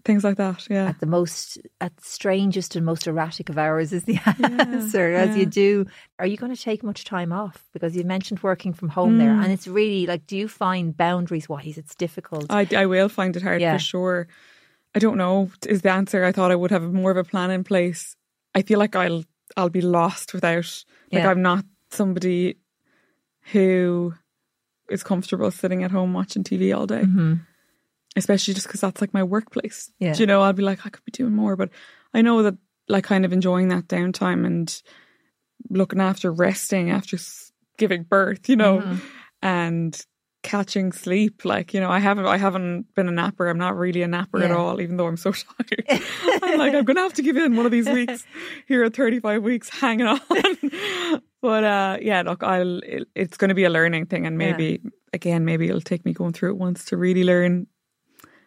[0.07, 0.67] things like that.
[0.71, 0.87] Yeah.
[0.89, 5.13] At the most, at the strangest and most erratic of hours is the answer.
[5.13, 5.37] As yeah.
[5.37, 5.87] you do,
[6.19, 7.63] are you going to take much time off?
[7.75, 9.43] Because you mentioned working from home there, Mm.
[9.45, 12.47] and it's really like, do you find boundaries wise it's difficult?
[12.49, 13.75] I, I will find it hard Yeah.
[13.77, 14.29] for sure.
[14.95, 16.25] I don't know is the answer.
[16.25, 18.17] I thought I would have more of a plan in place.
[18.55, 19.25] I feel like I'll
[19.57, 21.31] I'll be lost without like Yeah.
[21.31, 22.57] I'm not somebody
[23.53, 24.15] who
[24.89, 27.03] is comfortable sitting at home watching TV all day.
[28.17, 29.91] Especially just because that's like my workplace.
[29.99, 30.15] Yeah.
[30.15, 31.55] Do you know, I'll be like, I could be doing more.
[31.55, 31.69] But
[32.15, 32.57] I know that
[32.89, 34.83] like kind of enjoying that downtime and
[35.71, 38.97] looking after resting after s- giving birth, you know, Mm-hmm.
[39.43, 40.07] and
[40.43, 41.45] catching sleep.
[41.45, 43.49] Like, you know, I haven't I haven't been a napper.
[43.49, 45.85] I'm not really a napper at all, even though I'm so tired.
[46.43, 48.25] I'm like, I'm gonna have to give in one of these weeks
[48.69, 50.21] here at 35 weeks hanging on.
[51.43, 54.81] but uh yeah, look, I'll it, it's gonna be a learning thing and maybe
[55.13, 57.67] again, maybe it'll take me going through it once to really learn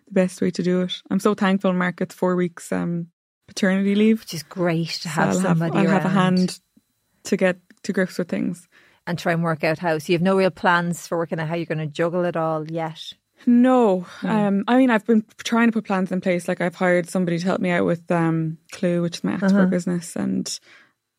[0.10, 1.02] the best way to do it.
[1.10, 3.08] I'm so thankful, Mark, it's four weeks um
[3.48, 4.20] paternity leave.
[4.22, 6.60] Which is great to So have I'll somebody I'll have a around hand
[7.26, 8.68] to get to grips with things.
[9.08, 9.98] and try and work out how.
[9.98, 12.38] So you have no real plans for working out how you're going to juggle it
[12.38, 13.14] all yet.
[13.48, 14.28] No, Hmm.
[14.30, 16.48] um, I mean I've been trying to put plans in place.
[16.48, 19.50] Like I've hired somebody to help me out with um, Clue, which is my expert
[19.54, 19.66] Uh-huh.
[19.68, 20.60] business, and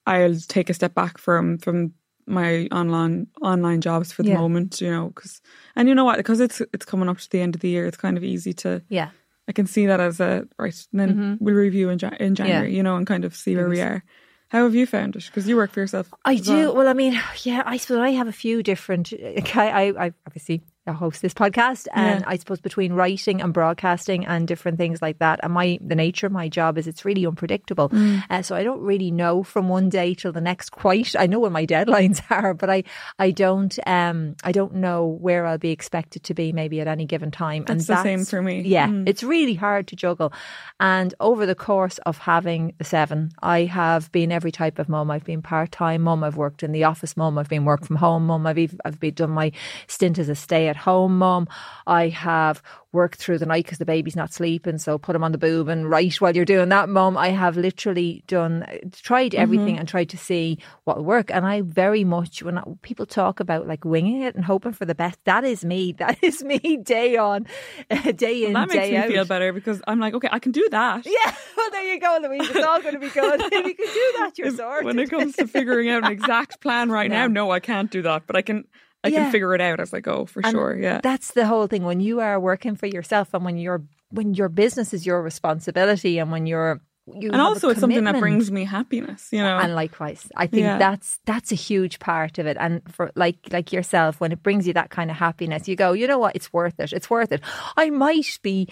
[0.07, 1.95] I'll take a step back from from
[2.31, 4.39] my online online jobs for the Yeah.
[4.39, 4.81] moment.
[4.81, 5.41] You know, because
[5.77, 7.87] and you know what, because it's it's coming up to the end of the year,
[7.87, 8.83] it's kind of easy to.
[8.89, 9.11] Yeah.
[9.49, 11.45] I can see that as a right, and then mm-hmm.
[11.45, 12.75] we'll review in, in January.
[12.75, 14.05] You know, and kind of see where we are.
[14.49, 15.27] How have you found it?
[15.27, 16.13] Because you work for yourself.
[16.25, 16.53] I do.
[16.53, 16.75] well.
[16.77, 19.13] Well, I mean, yeah, I suppose I have a few different.
[19.55, 20.63] I, I, I obviously
[20.93, 22.27] host this podcast, and Yeah.
[22.29, 26.27] I suppose between writing and broadcasting and different things like that, and my the nature
[26.27, 27.89] of my job is it's really unpredictable.
[27.91, 28.23] Mm.
[28.31, 30.71] Uh, so I don't really know from one day till the next.
[30.71, 32.85] Quite, I know when my deadlines are, but I
[33.19, 37.07] I don't um I don't know where I'll be expected to be maybe at any
[37.07, 37.65] given time.
[37.69, 38.63] and That's the same for me.
[38.63, 39.09] Yeah, Mm.
[39.09, 40.33] it's really hard to juggle.
[40.79, 45.11] And over the course of having the seven, I have been every type of mum.
[45.11, 46.25] I've been part time mum.
[46.25, 47.37] I've worked in the office mum.
[47.39, 48.47] I've been work from home mum.
[48.47, 49.53] I've even, I've been done my
[49.87, 51.49] stint as a stay at home mum.
[51.87, 52.63] I have
[52.93, 55.69] worked through the night because the baby's not sleeping, so put him on the boob
[55.69, 57.17] and write while you're doing that, mum.
[57.17, 59.43] I have literally done tried mm-hmm.
[59.43, 61.31] everything and tried to see what will work.
[61.31, 64.85] And I very much when I- people talk about like winging it and hoping for
[64.85, 65.95] the best, that is me.
[66.01, 67.47] That is me day on,
[68.17, 69.09] day in, that makes me out.
[69.09, 71.05] feel better because I'm like, okay, I can do that.
[71.05, 72.49] Yeah, well, there you go, Louise.
[72.49, 73.41] It's all going to be good.
[73.41, 74.87] if you can do that, you're sorted.
[74.87, 78.01] when it comes to figuring out an exact plan right now, no, I can't do
[78.03, 78.27] that.
[78.27, 78.65] But I can
[79.03, 79.23] I Yeah.
[79.25, 80.77] can figure it out as I go for And sure.
[80.79, 81.01] Yeah.
[81.03, 81.85] that's the whole thing.
[81.85, 83.83] When you are working for yourself, and when your
[84.13, 88.21] when your business is your responsibility, and when you're you and also it's something that
[88.21, 89.57] brings me happiness, you know.
[89.59, 90.79] And likewise, I think Yeah.
[90.79, 92.57] that's that's a huge part of it.
[92.61, 95.93] And for like like yourself, when it brings you that kind of happiness, you go,
[95.93, 96.93] you know what, it's worth it.
[96.93, 97.41] It's worth it.
[97.77, 98.69] I might be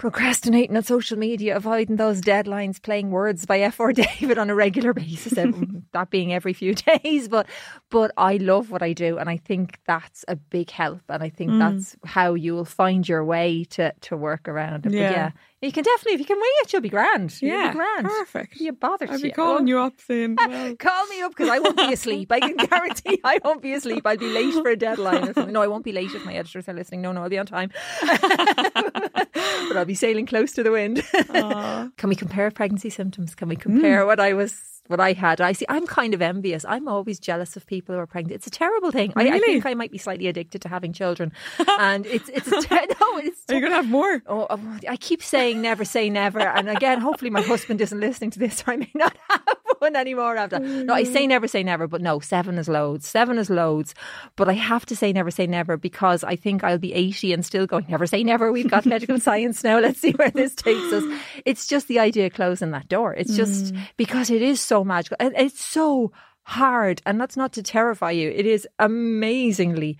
[0.00, 4.54] procrastinating on social media, avoiding those deadlines, playing words by F or David on a
[4.54, 5.34] regular basis,
[5.92, 7.28] that being every few days.
[7.28, 7.46] But
[7.90, 11.02] but I love what I do, and I think that's a big help.
[11.10, 11.58] And I think Mm.
[11.58, 14.92] that's how you will find your way to to work around it.
[14.92, 15.02] Yeah.
[15.08, 15.30] But yeah,
[15.62, 17.40] you can definitely if you can wing it, you'll be grand.
[17.42, 18.06] You'll yeah, be grand.
[18.06, 18.60] perfect.
[18.60, 19.34] You bother I'd be you.
[19.34, 22.32] calling you up saying, well, Call me up because I won't be asleep.
[22.32, 24.06] I can guarantee I won't be asleep.
[24.06, 25.52] I'll be late for a deadline or something.
[25.52, 27.02] No, I won't be late if my editors are listening.
[27.02, 27.70] No, no, I'll be on time.
[28.02, 31.02] but I'll be sailing close to the wind.
[31.96, 33.34] Can we compare pregnancy symptoms?
[33.34, 33.60] Can we Mm.
[33.60, 35.40] compare what I was what I had?
[35.40, 36.64] I see I'm kind of envious.
[36.68, 38.34] I'm always jealous of people who are pregnant.
[38.34, 39.12] It's a terrible thing.
[39.16, 41.32] I, I think I might be slightly addicted to having children.
[41.78, 44.22] and it's it's a ter- no, it's are you gonna have more?
[44.26, 46.40] Oh, oh, I keep saying never say never.
[46.40, 49.96] And again, hopefully my husband isn't listening to this, or I may not have one
[49.96, 50.58] anymore after.
[50.58, 53.06] No, I say never say never, but no, seven is loads.
[53.08, 53.94] Seven is loads.
[54.36, 57.46] But I have to say never say never because I think I'll be 80 and
[57.46, 58.52] still going, never say never.
[58.52, 59.78] We've got medical science now.
[59.78, 61.04] Let's see where this takes us.
[61.44, 63.14] It's just the idea of closing that door.
[63.14, 63.80] It's just mm.
[63.96, 65.16] because it is so magical.
[65.20, 66.12] And it's so
[66.42, 67.00] hard.
[67.06, 68.30] And that's not to terrify you.
[68.30, 69.98] It is amazingly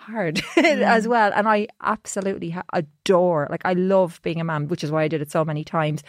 [0.00, 1.10] hard as mm.
[1.10, 1.32] well.
[1.34, 5.22] And I absolutely adore, like, I love being a mum, which is why I did
[5.22, 6.02] it so many times.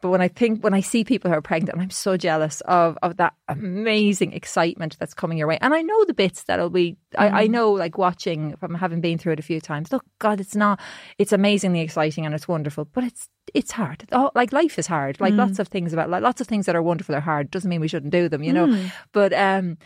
[0.00, 2.60] But when I think, when I see people who are pregnant, and I'm so jealous
[2.62, 5.58] of, of that amazing excitement that's coming your way.
[5.60, 7.50] And I know the bits that'll be, I, I mm.
[7.50, 9.90] know, like, watching from having been through it a few times.
[9.92, 10.80] Look, God, it's not,
[11.18, 14.06] it's amazingly exciting and it's wonderful, but it's, it's hard.
[14.12, 15.20] Oh, like life is hard.
[15.20, 15.58] Like lots mm.
[15.60, 17.50] of things about like lots of things that are wonderful are hard.
[17.50, 18.90] Doesn't mean we shouldn't do them, you know.
[19.12, 19.76] But um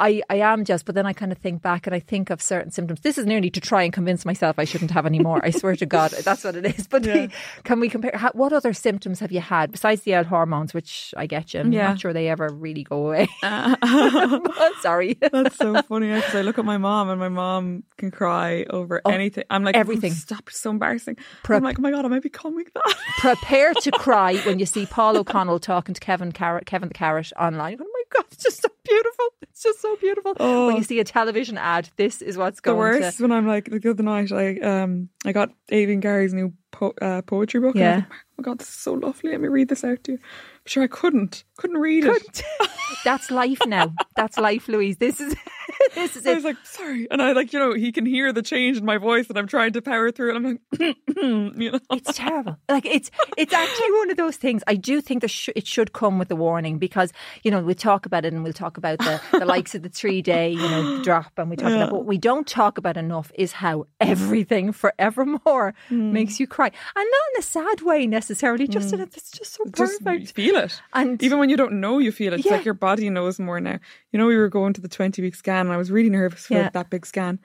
[0.00, 2.40] I, I am just, but then I kind of think back and I think of
[2.42, 3.00] certain symptoms.
[3.02, 5.40] This is nearly to try and convince myself I shouldn't have any more.
[5.44, 6.86] I swear to God, that's what it is.
[6.88, 7.26] But Yeah.
[7.64, 8.12] can we compare?
[8.14, 11.60] How, what other symptoms have you had besides the L hormones, which I get you?
[11.60, 11.88] I'm Yeah.
[11.88, 13.28] not sure they ever really go away.
[13.42, 15.18] Uh, I'm sorry.
[15.20, 19.00] That's so funny because I look at my mom and my mom can cry over
[19.06, 19.44] anything.
[19.50, 20.12] I'm like, Oh, everything.
[20.12, 21.16] "Oh, stop, it's so embarrassing.
[21.42, 22.96] Prep- I'm like, oh my god, am I becoming that?
[23.18, 27.32] Prepare to cry when you see Paul O'Connell talking to Kevin Carrot, Kevin the Carrot
[27.38, 27.78] online.
[27.80, 29.24] Oh my God, it's just so beautiful.
[29.42, 30.34] It's just so beautiful.
[30.40, 30.66] Oh.
[30.66, 32.76] When you see a television ad, this is what's going.
[32.76, 36.52] the worst when I'm like the other night I um I got Avian Gary's new
[36.72, 37.74] po- uh, poetry book.
[37.76, 38.08] and I was Yeah.
[38.08, 39.30] like, oh my god, this is so lovely.
[39.30, 40.18] Let me read this out to you.
[40.18, 42.10] I'm sure I couldn't, couldn't read to.
[42.12, 42.42] it.
[43.04, 43.94] That's life now.
[44.16, 44.96] That's life, Louise.
[44.98, 45.34] This is
[45.94, 46.34] this is I it.
[46.36, 48.98] was like, sorry, and I like you know he can hear the change in my
[48.98, 50.36] voice, and I'm trying to power through it.
[50.36, 50.60] I'm like,
[51.16, 52.56] you know, It's terrible.
[52.68, 54.62] Like it's it's actually one of those things.
[54.66, 57.74] I do think there sh- it should come with a warning because you know we'll
[57.74, 60.68] talk about it and we'll talk about the, the likes of the three day you
[60.68, 64.72] know drop and we talk about what we don't talk about enough is how everything
[64.72, 66.12] forevermore Hmm.
[66.12, 67.04] makes you cry and not
[67.34, 68.66] in a sad way necessarily.
[68.68, 70.32] Just in a, it's just so just perfect.
[70.32, 70.80] feel it.
[70.92, 72.40] And Even when you don't know, you feel it.
[72.40, 73.78] It's like your body knows more now.
[74.12, 76.46] You know, we were going to the 20 week scan and I was really nervous
[76.46, 76.70] for Yeah.
[76.70, 77.38] that big scan.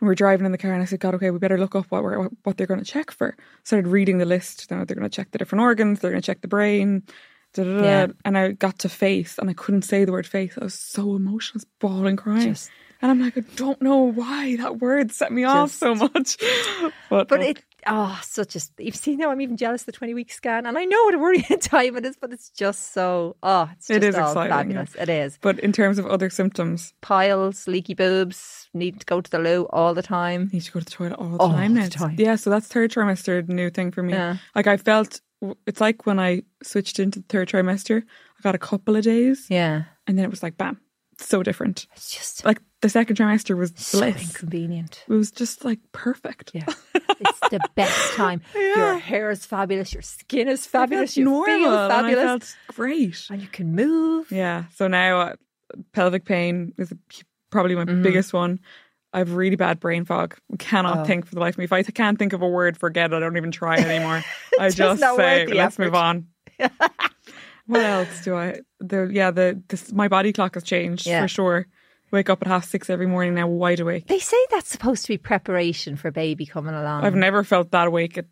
[0.00, 1.74] And we are driving in the car and I said, God, okay, we better look
[1.74, 3.36] up what we're, what they're going to check for.
[3.64, 4.70] Started reading the list.
[4.70, 7.02] Now they're going to check the different organs, they're going to check the brain.
[7.54, 7.82] Da, da, da.
[7.82, 8.06] Yeah.
[8.24, 10.56] And I got to face and I couldn't say the word face.
[10.60, 12.48] I was so emotional, I was bawling, crying.
[12.52, 12.70] Just-
[13.00, 16.36] and I'm like, I don't know why that word set me off so much.
[17.10, 18.60] But, But it, oh, such a.
[18.78, 19.30] You've seen now.
[19.30, 21.96] I'm even jealous of the 20 week scan, and I know what a worrying time
[21.96, 23.36] it is, but it's just so.
[23.42, 24.94] Oh, it's just It is exciting, fabulous.
[24.94, 29.30] It is but in terms of other symptoms, piles, leaky boobs, need to go to
[29.30, 30.50] the loo all the time.
[30.52, 31.88] Need to go to the toilet all the All time the now.
[31.88, 32.16] time.
[32.18, 34.12] Yeah, so that's third trimester, new thing for me.
[34.12, 34.36] Yeah.
[34.54, 35.20] Like I felt,
[35.66, 39.46] it's like when I switched into the third trimester, I got a couple of days,
[39.48, 40.80] Yeah, and then it was like bam,
[41.18, 41.86] so different.
[41.96, 44.22] It's just Like the second trimester was so bliss.
[44.22, 45.04] inconvenient.
[45.08, 46.52] It was just like perfect.
[46.54, 46.64] Yeah.
[47.20, 48.42] It's the best time.
[48.54, 49.92] Your hair is fabulous.
[49.92, 51.16] Your skin is fabulous.
[51.16, 52.24] You normal feel and I fabulous.
[52.54, 53.26] felt great.
[53.30, 54.30] and you can move.
[54.30, 54.66] Yeah.
[54.76, 55.34] So now uh,
[55.92, 56.92] pelvic pain is
[57.50, 58.02] probably my Mm-hmm.
[58.02, 58.60] biggest one.
[59.12, 60.36] I have really bad brain fog.
[60.60, 61.04] Cannot Oh.
[61.04, 61.64] think for the life of me.
[61.64, 63.16] If I can't think of a word, forget it.
[63.16, 64.22] I don't even try anymore.
[64.60, 66.28] I Just just say, let's effort." move on.
[67.68, 68.60] what else do I?
[68.80, 71.22] The yeah, the this my body clock has changed Yeah.
[71.22, 71.66] for sure.
[72.10, 74.06] Wake up at half six every morning now, wide awake.
[74.06, 77.04] They say that's supposed to be preparation for baby coming along.
[77.04, 78.24] I've never felt that awake at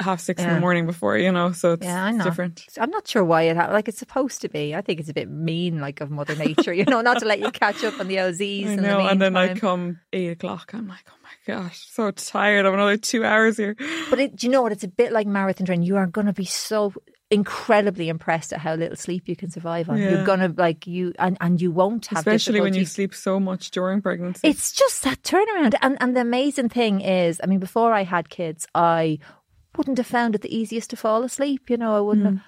[0.00, 1.16] half six in the morning before.
[1.16, 2.24] You know, so it's, Yeah, I it's know.
[2.24, 2.64] different.
[2.80, 4.74] I'm not sure why it ha- like it's supposed to be.
[4.74, 7.38] I think it's a bit mean, like of Mother Nature, you know, not to let
[7.38, 8.66] you catch up on the OZs.
[8.66, 10.72] I in the know, and then I come eight o'clock.
[10.74, 12.66] I'm like, oh my gosh, so tired.
[12.66, 13.76] I'm another two hours here.
[14.08, 14.72] But it, do you know what?
[14.72, 15.86] It's a bit like marathon training.
[15.86, 16.92] You are going to be so
[17.30, 19.98] incredibly impressed at how little sleep you can survive on.
[19.98, 20.10] Yeah.
[20.10, 23.70] You're to like you, and and you won't have Especially when you sleep so much
[23.70, 24.48] during pregnancy.
[24.48, 25.74] It's just that turnaround.
[25.80, 29.18] And and the amazing thing is, I mean, before I had kids, I
[29.76, 31.70] wouldn't have found it the easiest to fall asleep.
[31.70, 32.34] You know, I wouldn't Hmm.
[32.36, 32.44] have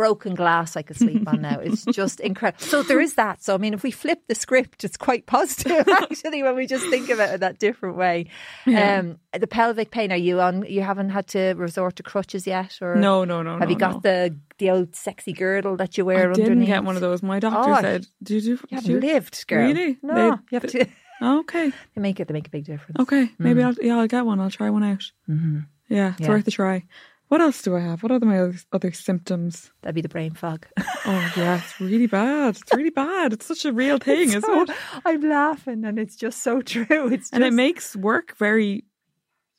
[0.00, 1.58] broken glass I could sleep on now.
[1.60, 2.64] It's just incredible.
[2.66, 3.42] So there is that.
[3.44, 6.86] So I mean, if we flip the script, it's quite positive actually when we just
[6.88, 8.26] think about it in that different way.
[8.66, 10.10] Um, the pelvic pain.
[10.12, 10.64] Are you on?
[10.66, 13.58] You haven't had to resort to crutches yet, or no, no, no.
[13.58, 14.00] Have no, you got no.
[14.00, 16.68] the the old sexy girdle that you wear I didn't underneath?
[16.68, 17.22] get one of those.
[17.22, 18.52] My doctor Oh, said, "Did you?
[18.52, 19.00] You did haven't you?
[19.00, 19.66] lived, girl.
[19.66, 19.98] Really?
[20.02, 20.86] No, They- you have to.
[21.22, 22.28] Okay, They make it.
[22.28, 22.96] They make a big difference.
[22.98, 23.30] okay.
[23.38, 23.66] Maybe Mm.
[23.66, 24.40] I'll yeah, I'll get one.
[24.40, 25.04] I'll try one out.
[25.28, 25.58] Mm-hmm.
[25.90, 26.28] Yeah, it's Yeah.
[26.30, 26.84] worth a try.
[27.30, 28.02] What else do I have?
[28.02, 29.70] What are my other, other symptoms?
[29.82, 30.66] That'd be the brain fog.
[31.06, 32.56] Oh yeah, it's really bad.
[32.56, 33.32] It's really bad.
[33.32, 34.76] It's such a real thing, isn't it?
[35.04, 37.06] I'm laughing, and it's just so true.
[37.08, 38.84] It's just, And it makes work very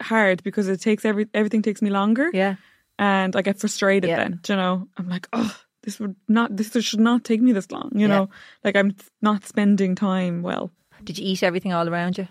[0.02, 2.30] hard because it takes every everything takes me longer.
[2.34, 2.56] yeah.
[3.00, 4.18] and I get frustrated Yeah.
[4.18, 4.40] then.
[4.50, 7.92] You know, I'm like, oh, this would not, this should not take me this long.
[7.96, 8.08] You Yeah.
[8.08, 8.30] know,
[8.66, 10.72] like I'm not spending time well.
[11.04, 12.28] Did you eat everything all around you?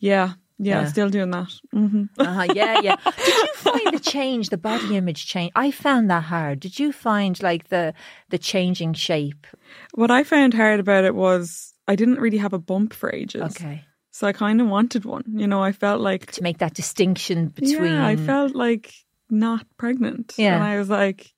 [0.00, 0.86] Yeah, yeah, Yeah.
[0.88, 1.52] still doing that.
[1.72, 2.96] hmm Uh-huh, yeah, yeah.
[3.24, 5.52] Did you find the change, the body image change?
[5.54, 6.60] I found that hard.
[6.60, 7.94] Did you find like the
[8.30, 9.46] the changing shape?
[9.94, 13.42] What I found hard about it was I didn't really have a bump for ages.
[13.56, 15.24] Okay, So I kind of wanted one.
[15.40, 17.92] You know, I felt like, to make that distinction between.
[17.94, 18.92] yeah, I felt like
[19.30, 20.34] not pregnant.
[20.36, 20.54] Yeah.
[20.56, 21.32] And I was like,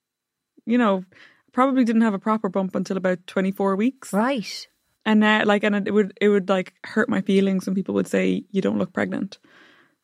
[0.67, 1.05] you know,
[1.53, 4.13] probably didn't have a proper bump until about 24 weeks.
[4.13, 4.69] right.
[5.07, 8.07] And now, like, and it would it would like hurt my feelings when people would
[8.09, 9.39] say you don't look pregnant,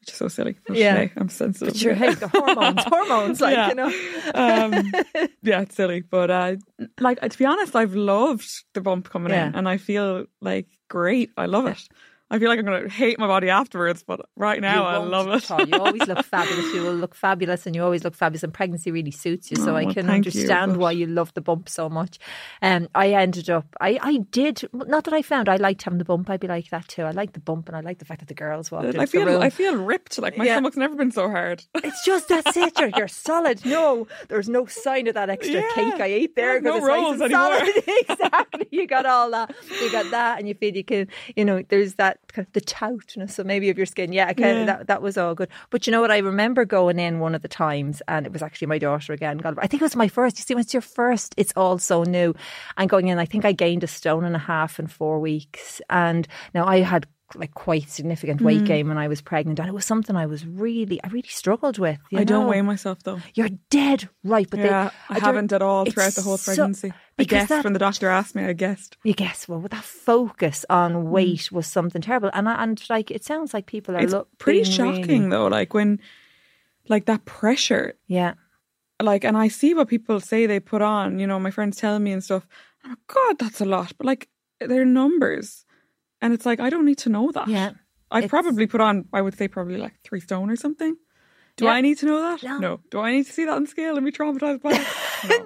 [0.00, 0.56] which is so silly.
[0.66, 0.96] But Yeah.
[0.96, 1.74] hey, I'm sensitive.
[1.74, 3.68] But you're the hormones, hormones, like Yeah.
[3.68, 3.92] you know.
[4.34, 4.92] um,
[5.42, 6.56] yeah, it's silly, but uh,
[7.00, 9.48] like to be honest, I've loved the bump coming Yeah.
[9.48, 11.30] in, and I feel like great.
[11.36, 11.78] I love it.
[12.28, 15.28] I feel like I'm gonna hate my body afterwards, but right now I You love
[15.28, 15.48] it.
[15.48, 15.64] all.
[15.64, 16.74] You always look fabulous.
[16.74, 18.42] You will look fabulous, and you always look fabulous.
[18.42, 21.06] And pregnancy really suits you, so Oh, I well, can you, understand but- why you
[21.06, 22.18] love the bump so much.
[22.62, 26.04] Um, I ended up, I, I did not that I found I liked having the
[26.04, 26.28] bump.
[26.28, 27.02] I'd be like that too.
[27.02, 29.40] I like the bump, and I like the fact that the girls walked I feel.
[29.40, 30.18] I feel ripped.
[30.18, 30.54] Like my Yeah.
[30.54, 31.62] stomach's never been so hard.
[31.84, 32.76] It's just that's it.
[32.78, 33.64] You're, you're solid.
[33.64, 35.68] No, there's no sign of that extra Yeah.
[35.74, 37.58] cake I ate there no rolls nice anymore.
[37.58, 37.84] solid.
[38.08, 38.66] exactly.
[38.72, 39.54] You got all that.
[39.80, 41.06] You got that, and you feel you can.
[41.36, 44.12] You know, there's that kind of the toughness of maybe of your skin.
[44.12, 44.64] Yeah, kind Yeah.
[44.66, 45.48] that that was all good.
[45.70, 46.10] But you know what?
[46.10, 49.38] I remember going in one of the times, and it was actually my daughter again.
[49.38, 50.38] God, I think it was my first.
[50.38, 52.34] You see, when it's your first, it's all so new.
[52.76, 55.80] And going in, I think I gained a stone and a half in four weeks.
[55.90, 58.66] And now I had like quite significant weight Mm.
[58.66, 61.78] gain when I was pregnant, and it was something I was really, I really struggled
[61.78, 61.98] with.
[62.10, 63.20] you I don't weigh myself though.
[63.34, 64.66] You're dead right, but yeah,
[65.08, 66.90] they, I don't- haven't at all throughout the whole so- pregnancy.
[66.92, 68.96] I because guessed that- when the doctor asked me, I guessed.
[69.02, 70.74] You guess well, with that focus Mm.
[70.74, 74.12] on weight was something terrible, and I, and like it sounds like people are It's
[74.12, 75.46] look, pretty shocking really- though.
[75.48, 75.98] Like when,
[76.88, 78.34] like that pressure yeah,
[79.02, 81.98] like and I see what people say they put on, you know, my friends tell
[81.98, 82.46] me and stuff.
[82.84, 83.92] I'm like, God, that's a lot.
[83.98, 84.28] But like
[84.60, 85.64] they're numbers.
[86.20, 87.48] And it's like I don't need to know that.
[87.48, 87.72] yeah.
[88.10, 90.96] I probably put on I would say probably like three stone or something.
[91.56, 91.70] Do Yeah.
[91.72, 92.60] I need to know that?
[92.60, 92.80] No.
[92.90, 94.86] Do I need to see that on scale and be traumatized by it?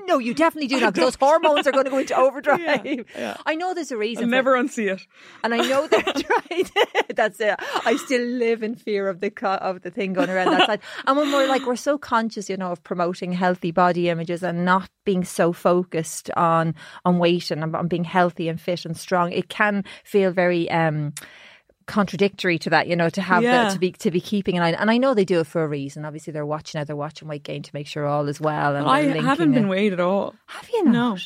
[0.06, 0.18] No.
[0.18, 2.60] you definitely do not because those hormones are going to go into overdrive.
[2.84, 3.36] Yeah, yeah.
[3.46, 4.24] I know there's a reason.
[4.24, 5.00] I'll never unsee it.
[5.44, 6.70] and I know that's right.
[7.14, 7.54] that's it.
[7.86, 10.80] I still live in fear of the co- of the thing going around that side.
[11.06, 14.64] And when we're like we're so conscious, you know, of promoting healthy body images and
[14.64, 19.30] not being so focused on on weight and on being healthy and fit and strong,
[19.30, 20.68] it can feel very.
[20.72, 21.14] um
[21.86, 23.68] contradictory to that you know to have Yeah.
[23.68, 25.64] the, to be to be keeping an eye and I know they do it for
[25.64, 28.40] a reason obviously they're watching out they're watching weight gain to make sure all is
[28.40, 29.68] well and I haven't been it.
[29.68, 30.34] weighed at all.
[30.46, 31.16] have you not No.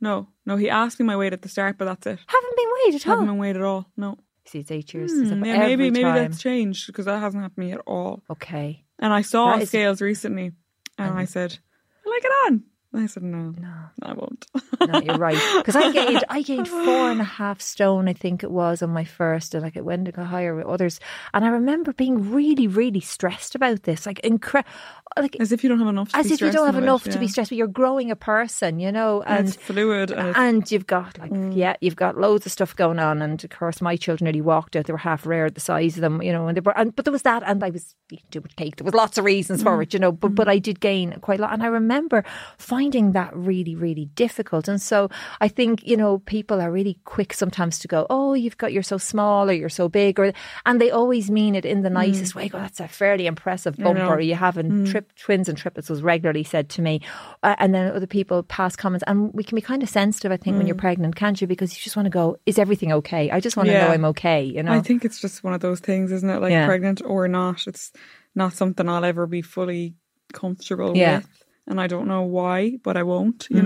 [0.00, 0.28] No.
[0.46, 2.18] No, he asked me my weight at the start, but that's it.
[2.26, 3.12] haven't been weighed at all.
[3.14, 3.86] Haven't been weighed at all.
[3.96, 4.16] No.
[4.46, 6.14] see it's eight years Hmm, yeah, maybe maybe time.
[6.14, 8.22] that's changed because that hasn't happened to me at all.
[8.30, 10.52] okay And I saw That is- scales recently,
[10.96, 11.58] and I said,
[12.06, 12.62] "I like it on."
[12.94, 14.46] I said, no, no, I won't.
[14.86, 15.38] no, you're right.
[15.58, 18.90] Because I gained, I gained four and a half stone, I think it was, on
[18.90, 20.98] my first, and like it went to go higher with others.
[21.34, 24.70] And I remember being really, really stressed about this, like incredible.
[25.18, 26.10] Like, as if you don't have enough.
[26.14, 27.12] as if you don't have enough yeah.
[27.12, 30.10] to be stressed, but you're growing a person, you know, And fluid.
[30.10, 31.54] And, and you've got like Mm.
[31.54, 34.76] yeah, you've got loads of stuff going on, and of course my children nearly walked
[34.76, 34.86] out.
[34.86, 36.76] They were half rare, the size of them, you know, and they were.
[36.76, 38.76] And, but there was that, and I was eating too much cake.
[38.76, 39.64] There was lots of reasons Mm.
[39.64, 40.12] for it, you know.
[40.12, 42.24] But but I did gain quite a lot, and I remember
[42.58, 44.68] finding that really really difficult.
[44.68, 45.08] And so
[45.40, 48.82] I think you know people are really quick sometimes to go, oh, you've got you're
[48.82, 50.32] so small or you're so big, or
[50.64, 51.94] and they always mean it in the mm.
[51.94, 52.48] nicest way.
[52.48, 54.90] Go, that's a fairly impressive bump, or you having mm.
[54.90, 57.00] trip twins and triplets was regularly said to me,
[57.42, 60.36] uh, and then other people pass comments, and we can be kind of sensitive, I
[60.36, 60.80] think, when you're mm.
[60.80, 61.46] pregnant, can't you?
[61.46, 63.30] Because you just want to go, is everything okay?
[63.30, 63.86] I just want to Yeah.
[63.86, 64.72] know I'm okay, you know?
[64.72, 66.40] I think it's just one of those things, isn't it?
[66.40, 66.66] Like Yeah.
[66.66, 67.92] pregnant or not, it's
[68.34, 69.94] not something I'll ever be fully
[70.32, 71.18] comfortable Yeah.
[71.18, 71.37] with,
[71.68, 73.46] and I don't know why, but I won't.
[73.50, 73.64] You Mm-hmm.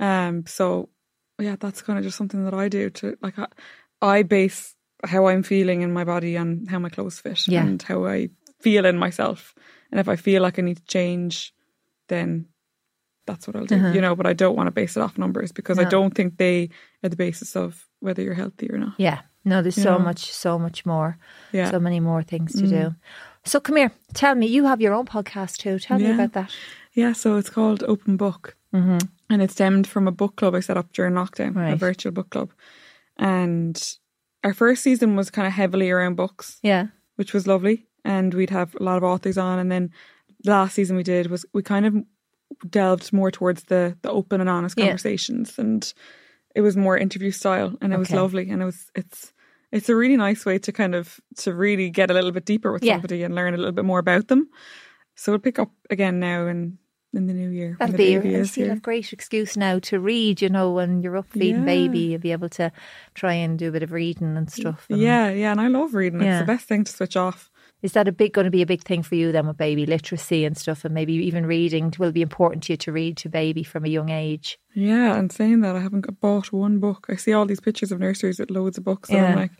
[0.00, 0.44] know, um.
[0.46, 0.88] So
[1.38, 3.38] yeah, that's kind of just something that I do to like.
[3.38, 3.46] I,
[4.00, 7.62] I base how I'm feeling in my body and how my clothes fit Yeah.
[7.62, 9.54] and how I feel in myself.
[9.90, 11.54] And if I feel like I need to change,
[12.08, 12.46] then
[13.26, 13.76] that's what I'll do.
[13.76, 13.92] Uh-huh.
[13.94, 16.36] You know, but I don't want to base it off numbers because I don't think
[16.38, 16.70] they
[17.04, 18.94] are the basis of whether you're healthy or not.
[18.98, 19.20] yeah.
[19.44, 20.04] No, there's You so know?
[20.04, 21.16] much, so much more,
[21.52, 21.70] Yeah.
[21.70, 22.94] so many more things to do.
[23.44, 25.78] So come here, tell me, you have your own podcast too.
[25.78, 26.50] Tell me about that.
[26.98, 28.56] Yeah, so it's called Open Book.
[28.74, 28.98] Mm-hmm.
[29.30, 32.30] And it stemmed from a book club I set up during lockdown, a virtual book
[32.30, 32.50] club.
[33.16, 33.80] And
[34.42, 36.86] our first season was kind of heavily around books, Yeah.
[37.14, 37.86] which was lovely.
[38.04, 39.60] And we'd have a lot of authors on.
[39.60, 39.90] And then
[40.42, 41.94] the last season we did was we kind of
[42.68, 44.86] delved more towards the, the open and honest Yeah.
[44.86, 45.56] conversations.
[45.56, 45.92] And
[46.56, 48.50] it was more interview style and it was lovely.
[48.50, 49.32] And it was, it's,
[49.70, 52.72] it's a really nice way to kind of to really get a little bit deeper
[52.72, 52.94] with Yeah.
[52.94, 54.48] somebody and learn a little bit more about them.
[55.14, 56.78] So we'll pick up again now in
[57.14, 57.76] in the new year.
[57.78, 60.48] That'll the be baby and is see, you'll have great excuse now to read, you
[60.48, 61.64] know, when you're up feeding Yeah.
[61.64, 62.70] baby, you'll be able to
[63.14, 64.86] try and do a bit of reading and stuff.
[64.90, 66.20] and- Yeah, yeah, and I love reading.
[66.20, 66.40] Yeah.
[66.40, 67.50] It's the best thing to switch off.
[67.80, 69.86] Is that a big going to be a big thing for you then with baby
[69.86, 73.28] literacy and stuff, and maybe even reading will be important to you to read to
[73.28, 74.58] baby from a young age?
[74.74, 77.06] Yeah, and saying that I haven't bought one book.
[77.08, 79.26] I see all these pictures of nurseries with loads of books, and Yeah.
[79.28, 79.52] I'm like,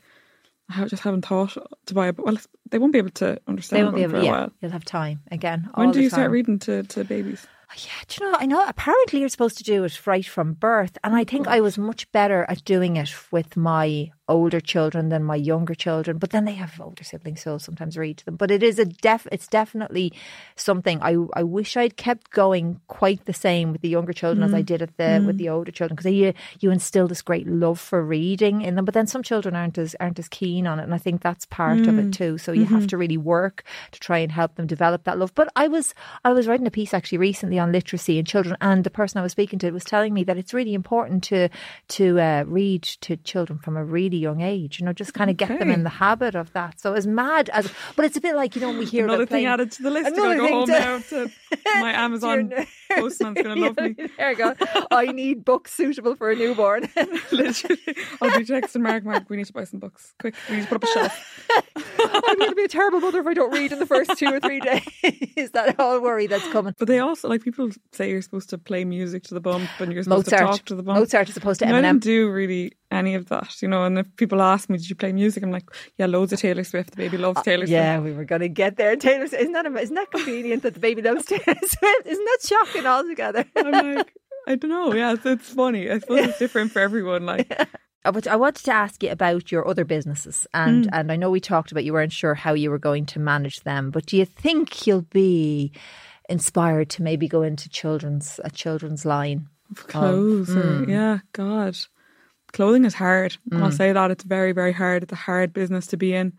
[0.69, 1.57] I just haven't thought
[1.87, 2.27] to buy a book.
[2.27, 2.37] Well,
[2.71, 4.23] they won't be able to understand They won't be able.
[4.23, 4.53] Yeah, while.
[4.61, 5.69] you'll have time again.
[5.75, 7.47] When do you start reading to, to babies?
[7.71, 8.39] Oh, yeah, do you know?
[8.39, 8.65] I know.
[8.67, 12.11] Apparently, you're supposed to do it right from birth, and I think I was much
[12.13, 16.19] better at doing it with my older children than my younger children.
[16.19, 18.37] But then they have older siblings, so I'll sometimes read to them.
[18.37, 19.27] But it is a def.
[19.33, 20.13] It's definitely
[20.57, 24.55] something I I wish I'd kept going quite the same with the younger children as
[24.55, 24.67] I mm.
[24.67, 25.39] did at the with mm.
[25.39, 28.85] the older children because you uh, you instill this great love for reading in them.
[28.85, 31.47] But then some children aren't as aren't as keen on it, and I think that's
[31.47, 32.13] part of it mm.
[32.13, 32.39] too.
[32.39, 32.87] So you have mm-hmm.
[32.89, 35.35] to really work to try and help them develop that love.
[35.35, 38.85] But I was I was writing a piece actually recently on literacy in children, and
[38.85, 41.49] the person I was speaking to was telling me that it's really important to
[41.89, 44.79] to uh, read to children from a really young age.
[44.81, 46.81] You know, just kind of get them in the habit of that.
[46.81, 49.29] So as mad as, but it's a bit like you know we hear Another thing
[49.29, 50.09] playing, added to the list.
[50.09, 51.48] Another I thing to- to
[51.81, 52.53] my Amazon
[52.91, 53.95] postman's going to love me.
[54.19, 54.55] There you go.
[54.91, 56.89] I need books suitable for a newborn.
[57.31, 57.79] Literally,
[58.21, 59.05] I'll be texting Mark.
[59.05, 60.15] Mark, we need to buy some books.
[60.21, 61.49] Quick, we need to put up a shelf.
[61.99, 64.27] I'm going to be a terrible mother if I don't read in the first two
[64.27, 64.83] or three days.
[65.37, 66.75] Is that all worry that's coming.
[66.79, 69.93] But they also like people say you're supposed to play music to the bump and
[69.93, 70.99] you're supposed to talk to the bump.
[70.99, 73.85] Mozart is opposed to And I didn't do really any of that, you know.
[73.85, 75.69] And if people ask me, "Did you play music?" I'm like,
[75.99, 76.93] "Yeah, loads of Taylor Swift.
[76.93, 78.97] The baby loves Taylor Swift." Uh, Yeah, we were going to get there.
[78.97, 82.07] Taylor, isn't that isn't that convenient that the baby loves Taylor Swift?
[82.07, 83.45] Isn't that shocking altogether?
[83.57, 84.13] I'm like,
[84.47, 84.95] I don't know.
[84.95, 85.91] Yeah, it's, it's funny.
[85.91, 87.27] I suppose it's different for everyone.
[87.27, 87.51] Like,
[88.05, 91.31] I want- I wanted to ask you about your other businesses, and and I know
[91.31, 94.17] we talked about you weren't sure how you were going to manage them, but do
[94.17, 95.73] you think you'll be
[96.29, 99.49] inspired to maybe go into children's a children's line?
[99.71, 100.91] of clothes, or, hmm.
[100.91, 101.77] yeah, God,
[102.53, 103.37] clothing is hard.
[103.51, 103.63] Mm.
[103.63, 105.03] I'll say that it's very, very hard.
[105.03, 106.33] It's a hard business to be in.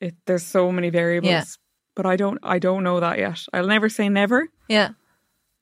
[0.00, 1.44] It there's so many variables, Yeah.
[1.96, 3.40] But I don't, I don't know that yet.
[3.52, 4.46] I'll never say never.
[4.68, 4.90] Yeah,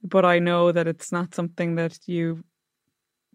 [0.03, 2.45] but I know that it's not something that you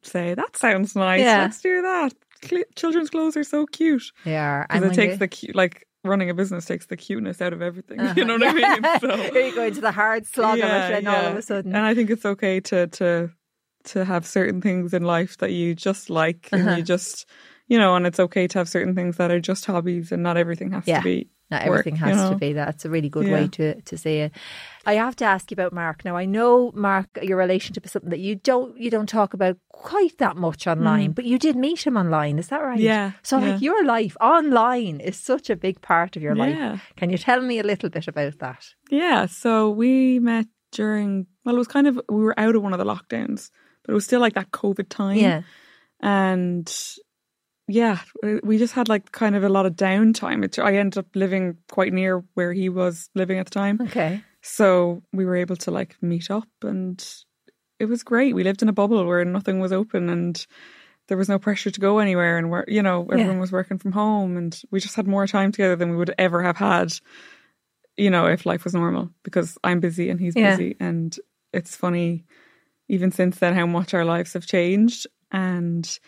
[0.03, 1.21] say that sounds nice.
[1.21, 1.41] Yeah.
[1.41, 2.13] Let's do that.
[2.43, 4.65] Cl- children's clothes are so cute they are.
[4.69, 7.61] because it takes you- the cute, like running a business takes the cuteness out of
[7.61, 7.99] everything.
[7.99, 8.13] Uh-huh.
[8.17, 8.99] You know what I mean?
[9.01, 11.75] So Here you go into the hard slog of it, and all of a sudden,
[11.75, 13.29] and I think it's okay to to
[13.85, 16.65] to have certain things in life that you just like Uh-huh.
[16.69, 17.25] and you just
[17.67, 20.37] you know, and it's okay to have certain things that are just hobbies and not
[20.37, 20.99] everything has Yeah.
[20.99, 21.29] to be.
[21.51, 22.37] Not work, everything you has to know?
[22.37, 22.53] be.
[22.53, 23.33] That's a really good Yeah.
[23.33, 24.31] way to, to say it.
[24.85, 26.05] I have to ask you about Mark.
[26.05, 29.57] Now I know Mark, your relationship is something that you don't you don't talk about
[29.69, 32.37] quite that much online, but you did meet him online.
[32.39, 32.77] Is that right?
[32.79, 32.83] Mm.
[32.83, 36.69] Yeah, So like your life online is such a big part of your Yeah.
[36.71, 36.93] life.
[36.97, 38.65] Can you tell me a little bit about that?
[38.91, 42.73] Yeah, so we met during well, it was kind of we were out of one
[42.73, 43.49] of the lockdowns,
[43.83, 45.17] but it was still like that COVID time.
[45.17, 45.41] Yeah.
[46.01, 46.71] and
[47.69, 47.99] yeah,
[48.43, 50.43] we just had like kind of a lot of downtime.
[50.43, 54.21] It, I ended up living quite near where he was living at the time, Okay.
[54.41, 57.05] so we were able to like meet up, and
[57.79, 58.35] it was great.
[58.35, 60.45] We lived in a bubble where nothing was open, and
[61.07, 63.41] there was no pressure to go anywhere, and where you know everyone Yeah.
[63.41, 66.41] was working from home, and we just had more time together than we would ever
[66.43, 66.91] have had,
[67.97, 69.09] you know, if life was normal.
[69.23, 70.51] Because I'm busy and he's Yeah.
[70.51, 71.15] busy, and
[71.53, 72.25] it's funny,
[72.87, 75.99] even since then, how much our lives have changed, and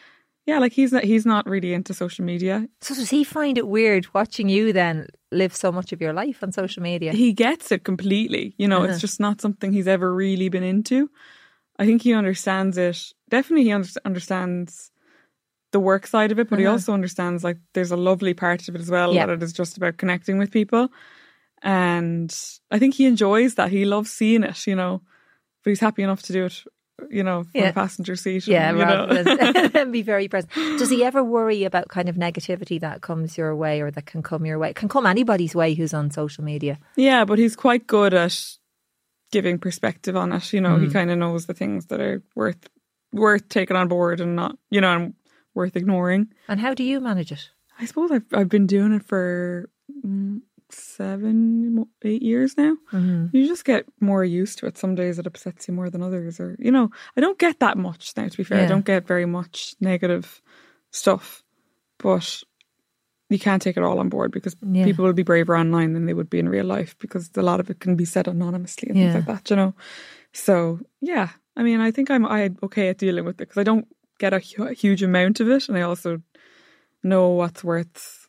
[0.51, 2.67] yeah, like he's not he's not really into social media.
[2.81, 6.43] So does he find it weird watching you then live so much of your life
[6.43, 7.11] on social media?
[7.13, 8.53] he gets it completely.
[8.57, 8.91] You know, Uh-huh.
[8.93, 11.09] it's just not something he's ever really been into.
[11.79, 13.13] I think he understands it.
[13.29, 14.91] Definitely, he under- understands
[15.71, 16.73] the work side of it, but he Uh-huh.
[16.73, 19.25] also understands like there's a lovely part of it as well Yeah.
[19.25, 20.89] that it is just about connecting with people.
[21.63, 22.29] And
[22.71, 23.69] I think he enjoys that.
[23.71, 25.01] He loves seeing it, you know,
[25.63, 26.63] but he's happy enough to do it,
[27.09, 27.69] you know, from Yeah.
[27.69, 28.47] a passenger seat.
[28.47, 29.07] Yeah, you know.
[29.07, 30.51] rather than be very present.
[30.77, 34.21] Does he ever worry about kind of negativity that comes your way or that can
[34.23, 34.69] come your way?
[34.71, 36.77] It Can come anybody's way who's on social media.
[36.95, 38.37] Yeah, but he's quite good at
[39.31, 40.51] giving perspective on it.
[40.53, 40.83] You know, Mm.
[40.87, 42.67] he kind of knows the things that are worth
[43.13, 45.13] worth taking on board and not, you know, and
[45.53, 46.27] worth ignoring.
[46.47, 47.49] And how do you manage it?
[47.79, 49.69] I suppose I've I've been doing it for
[50.05, 50.41] mm,
[50.73, 52.75] seven, eight years now.
[52.91, 53.35] Mm-hmm.
[53.35, 54.77] You just get more used to it.
[54.77, 57.77] Some days it upsets you more than others, or you know, I don't get that
[57.77, 58.27] much now.
[58.27, 58.65] To be fair, Yeah.
[58.65, 60.41] I don't get very much negative
[60.91, 61.43] stuff,
[61.97, 62.43] but
[63.29, 64.83] you can't take it all on board because Yeah.
[64.85, 67.59] people will be braver online than they would be in real life because a lot
[67.59, 69.13] of it can be said anonymously and Yeah.
[69.13, 69.49] things like that.
[69.49, 69.73] You know,
[70.33, 73.63] so yeah, I mean, I think I'm I okay at dealing with it because I
[73.63, 73.87] don't
[74.19, 76.21] get a hu- huge amount of it, and I also
[77.03, 78.27] know what's worth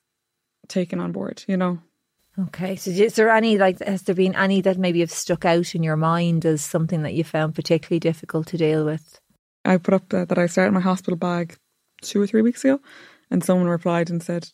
[0.68, 1.44] taking on board.
[1.48, 1.78] You know.
[2.38, 5.74] Okay, so is there any like has there been any that maybe have stuck out
[5.74, 9.20] in your mind as something that you found particularly difficult to deal with?
[9.64, 11.56] I put up that, that I started my hospital bag
[12.00, 12.80] two or three weeks ago,
[13.30, 14.48] and someone replied and said,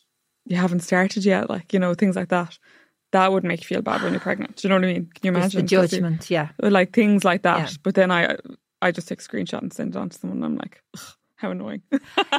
[0.45, 2.57] "You haven't started yet," like you know things like that.
[3.13, 4.57] That would make you feel bad when you're pregnant.
[4.57, 5.09] Do you know what I mean?
[5.15, 6.49] Can you imagine the 'Cause you're- judgment, yeah.
[6.61, 7.59] like things like that?
[7.71, 7.77] Yeah.
[7.81, 8.35] But then I,
[8.83, 10.37] I just take a screenshot and send it on to someone.
[10.37, 11.03] and I'm like, Ugh,
[11.39, 11.81] how annoying.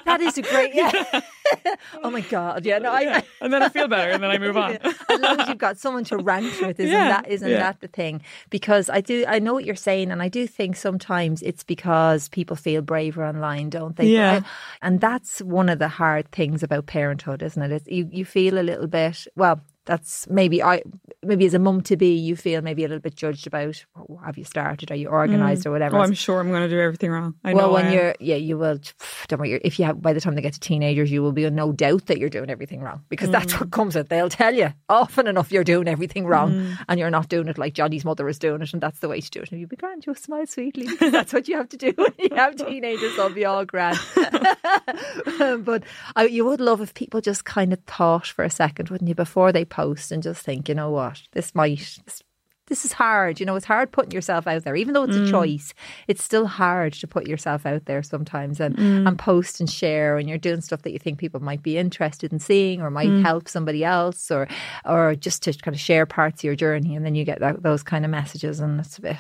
[0.05, 0.93] That is a great yeah.
[2.05, 2.79] oh my god, yeah.
[2.79, 3.21] No, I, Yeah.
[3.41, 4.77] and then I feel better, and then I move on.
[4.83, 7.59] as long as you've got someone to rant with, isn't Yeah, that isn't yeah.
[7.59, 8.23] that the thing?
[8.51, 12.29] Because I do I know what you're saying, and I do think sometimes it's because
[12.29, 14.07] people feel braver online, don't they?
[14.09, 14.43] Yeah.
[14.45, 17.73] I- and that's one of the hard things about parenthood, isn't it?
[17.73, 19.61] It's, you you feel a little bit well.
[19.91, 20.83] That's maybe I
[21.25, 23.85] maybe as a mum to be, you feel maybe a little bit judged about.
[23.99, 24.93] "Oh, Have you started?
[24.93, 25.97] Are you organised or whatever?
[25.97, 27.35] Oh, I'm sure I'm going to do everything wrong.
[27.43, 28.79] I well, know when I you're, yeah, you will.
[29.27, 29.61] Don't worry.
[29.65, 31.73] If you have, by the time they get to teenagers, you will be in no
[31.73, 33.61] doubt that you're doing everything wrong because that's Mm.
[33.63, 34.09] what comes with.
[34.09, 37.75] They'll tell you often enough you're doing everything wrong and you're not doing it like
[37.75, 39.51] Johnny's mother is doing it, and that's the way to do it.
[39.51, 40.07] And you'll be grand.
[40.07, 43.17] You'll smile sweetly because that's what you have to do when you have teenagers.
[43.17, 43.99] They'll be all grand.
[45.65, 45.83] but
[46.15, 49.15] I, you would love if people just kind of thought for a second, wouldn't you,
[49.17, 49.80] before they post
[50.13, 51.99] and just think, you know what, this might.
[52.05, 52.23] This,
[52.67, 53.41] this is hard.
[53.41, 55.31] You know, it's hard putting yourself out there, even though it's a mm.
[55.31, 55.75] choice.
[56.07, 59.09] It's still hard to put yourself out there sometimes and, mm.
[59.09, 60.17] and post and share.
[60.17, 63.09] And you're doing stuff that you think people might be interested in seeing or might
[63.09, 63.23] mm.
[63.23, 64.47] help somebody else, or
[64.85, 66.95] or just to kind of share parts of your journey.
[66.95, 69.19] And then you get that, those kind of messages, and it's a bit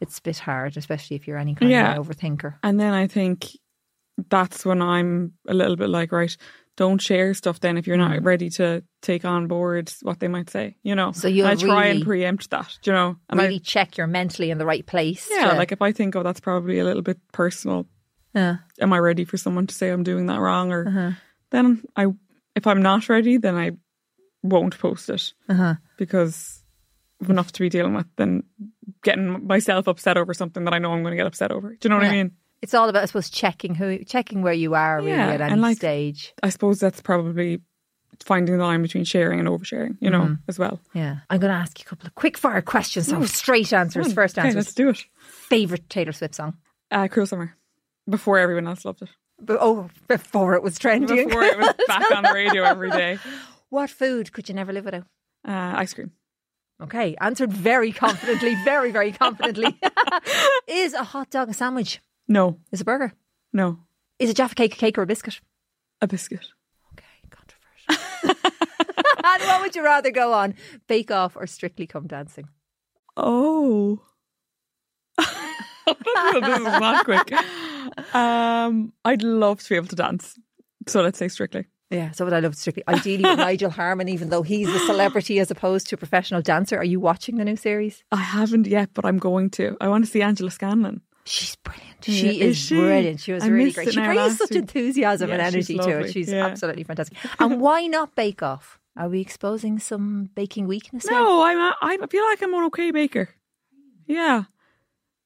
[0.00, 1.94] it's a bit hard, especially if you're any kind Yeah.
[1.94, 2.54] of an overthinker.
[2.62, 3.48] And then I think
[4.30, 6.34] that's when I'm a little bit like, right,
[6.78, 10.48] don't share stuff then if you're not ready to take on board what they might
[10.48, 11.08] say, you know.
[11.10, 11.16] Mm.
[11.16, 13.16] So you'll I try really- and preempt that, you know.
[13.28, 15.28] And really check you're mentally in the right place.
[15.30, 17.86] Yeah, to- like if I think, oh, that's probably a little bit personal,
[18.32, 18.58] yeah.
[18.80, 20.72] am I ready for someone to say I'm doing that wrong?
[20.72, 21.10] Or Uh-huh.
[21.50, 22.06] then I,
[22.54, 23.72] if I'm not ready, then I
[24.44, 25.74] won't post it Uh-huh.
[25.98, 26.62] because
[27.20, 28.44] I've enough to be dealing with than
[29.02, 31.70] getting myself upset over something that I know I'm going to get upset over.
[31.70, 32.30] Do you know what I mean?
[32.62, 35.60] It's all about, I suppose, checking who, checking where you are really Yeah, at any
[35.60, 36.34] like- stage.
[36.42, 37.60] I suppose that's probably
[38.24, 40.34] finding the line between sharing and oversharing, you know, Mm-hmm.
[40.48, 40.80] as well.
[40.92, 41.18] Yeah.
[41.30, 43.06] I'm going to ask you a couple of quick fire questions.
[43.06, 45.04] So straight answers, first okay, let's do it.
[45.20, 46.54] Favorite Taylor Swift song?
[46.90, 47.54] Uh, Cruel Summer.
[48.08, 49.10] Before everyone else loved it.
[49.40, 51.28] But, oh, before it was trending.
[51.28, 53.18] Before it was back on the radio every day.
[53.68, 55.04] what food could you never live without?
[55.46, 56.10] Uh, ice cream.
[56.82, 59.78] Okay, answered very confidently, very, very confidently.
[60.68, 62.00] Is a hot dog a sandwich?
[62.28, 63.12] No, Is a burger?
[63.52, 63.78] no.
[64.18, 65.40] Is it Jaffa cake a cake or a biscuit?
[66.00, 66.44] A biscuit.
[66.92, 68.52] Okay, controversial.
[69.24, 70.54] and what would you rather go on?
[70.88, 72.48] Bake Off or Strictly Come Dancing?
[73.16, 74.00] Oh.
[75.18, 77.32] this is not quick.
[78.12, 80.36] Um, I'd love to be able to dance.
[80.88, 81.66] So let's say strictly.
[81.90, 85.38] Yeah, so what I love strictly ideally with Nigel Harman, even though he's a celebrity
[85.38, 86.76] as opposed to a professional dancer.
[86.76, 88.02] Are you watching the new series?
[88.12, 89.76] I haven't yet, but I'm going to.
[89.80, 91.00] I want to see Angela Scanlon.
[91.28, 92.08] She's brilliant.
[92.08, 92.76] Yeah, She is is she?
[92.76, 93.20] brilliant.
[93.20, 93.92] She was I really great.
[93.92, 96.12] She brings such enthusiasm and energy to it.
[96.12, 96.46] She's Yeah.
[96.46, 97.18] absolutely fantastic.
[97.38, 98.78] and why not Bake Off?
[98.96, 101.04] Are we exposing some baking weakness?
[101.04, 101.12] now?
[101.12, 101.58] No, I'm.
[101.58, 103.28] A, I feel like I'm an okay baker.
[104.06, 104.44] Yeah,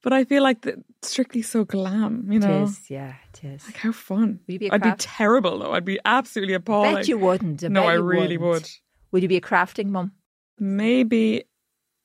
[0.03, 2.27] but I feel like the strictly so glam.
[2.31, 3.65] You know, It is, yeah, it is.
[3.67, 4.41] like how fun.
[4.47, 5.73] Would you be a I'd be terrible though.
[5.73, 6.97] I'd be absolutely appalling.
[6.97, 7.63] bet you wouldn't.
[7.65, 8.63] I no, I really wouldn't.
[8.65, 8.69] would.
[9.13, 10.13] Would you be a crafting mum?
[10.59, 11.45] Maybe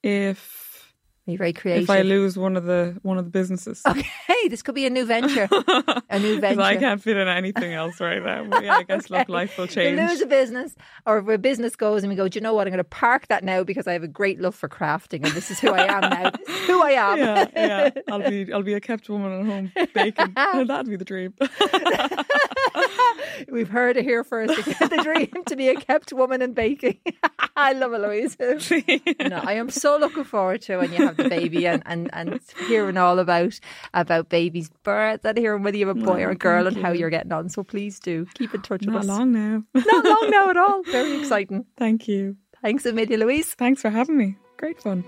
[0.03, 0.66] if
[1.27, 1.83] Are you very creative?
[1.83, 3.81] if I lose one of the one of the businesses.
[3.87, 5.49] okay, this could be a new venture.
[6.09, 6.61] a new venture.
[6.61, 8.43] I can't fit in anything else right now.
[8.61, 9.99] Yeah, I guess look, life will You change.
[9.99, 10.73] lose a business,
[11.05, 12.65] or if a business goes and we go, do you know what?
[12.65, 15.33] I'm going to park that now because I have a great love for crafting, and
[15.33, 16.31] this is who I am now.
[16.65, 17.17] Who I am.
[17.17, 17.89] yeah, yeah.
[18.09, 20.33] I'll be I'll be a kept woman at home baking.
[20.33, 21.33] That'd be the dream.
[23.49, 24.55] We've heard it here first.
[24.55, 26.99] the dream to be a kept woman in baking.
[27.55, 28.37] I love it, Louise.
[29.19, 32.39] no, I am so looking forward to when you have the baby and, and, and
[32.67, 33.59] hearing all about
[33.93, 36.91] about baby's birth and hearing whether you have a boy or a girl and how
[36.91, 36.99] you.
[37.01, 37.49] you're getting on.
[37.49, 39.07] So please do keep in touch with Not us.
[39.07, 39.63] long now.
[39.73, 40.83] Not long now at all.
[40.91, 41.65] Very exciting.
[41.77, 42.37] Thank you.
[42.61, 43.53] Thanks a million, Louise.
[43.53, 44.35] Thanks for having me.
[44.57, 45.03] Great fun.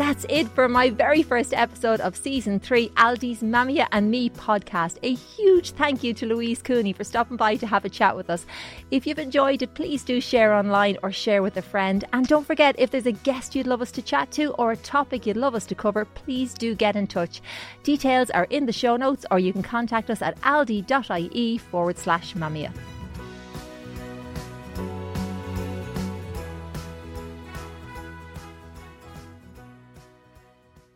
[0.00, 4.96] That's it for my very first episode of season three, Aldi's Mamia and Me podcast.
[5.02, 8.30] A huge thank you to Louise Cooney for stopping by to have a chat with
[8.30, 8.46] us.
[8.90, 12.02] If you've enjoyed it, please do share online or share with a friend.
[12.14, 14.76] And don't forget, if there's a guest you'd love us to chat to or a
[14.78, 17.42] topic you'd love us to cover, please do get in touch.
[17.82, 22.32] Details are in the show notes, or you can contact us at aldi.ie forward slash
[22.32, 22.72] mamia.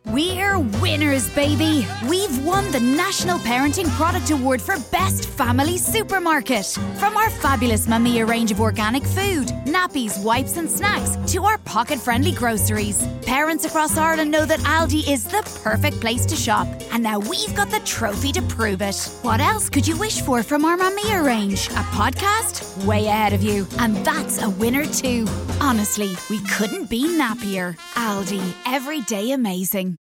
[0.07, 1.87] We're winners, baby!
[2.07, 6.65] We've won the National Parenting Product Award for Best Family Supermarket.
[6.99, 11.99] From our fabulous Mamia range of organic food, nappies, wipes, and snacks, to our pocket
[11.99, 13.05] friendly groceries.
[13.23, 17.55] Parents across Ireland know that Aldi is the perfect place to shop, and now we've
[17.55, 18.95] got the trophy to prove it.
[19.23, 21.67] What else could you wish for from our Mamia range?
[21.69, 22.85] A podcast?
[22.85, 23.65] Way ahead of you.
[23.79, 25.27] And that's a winner, too.
[25.59, 27.75] Honestly, we couldn't be nappier.
[27.95, 29.93] Aldi, every day amazing.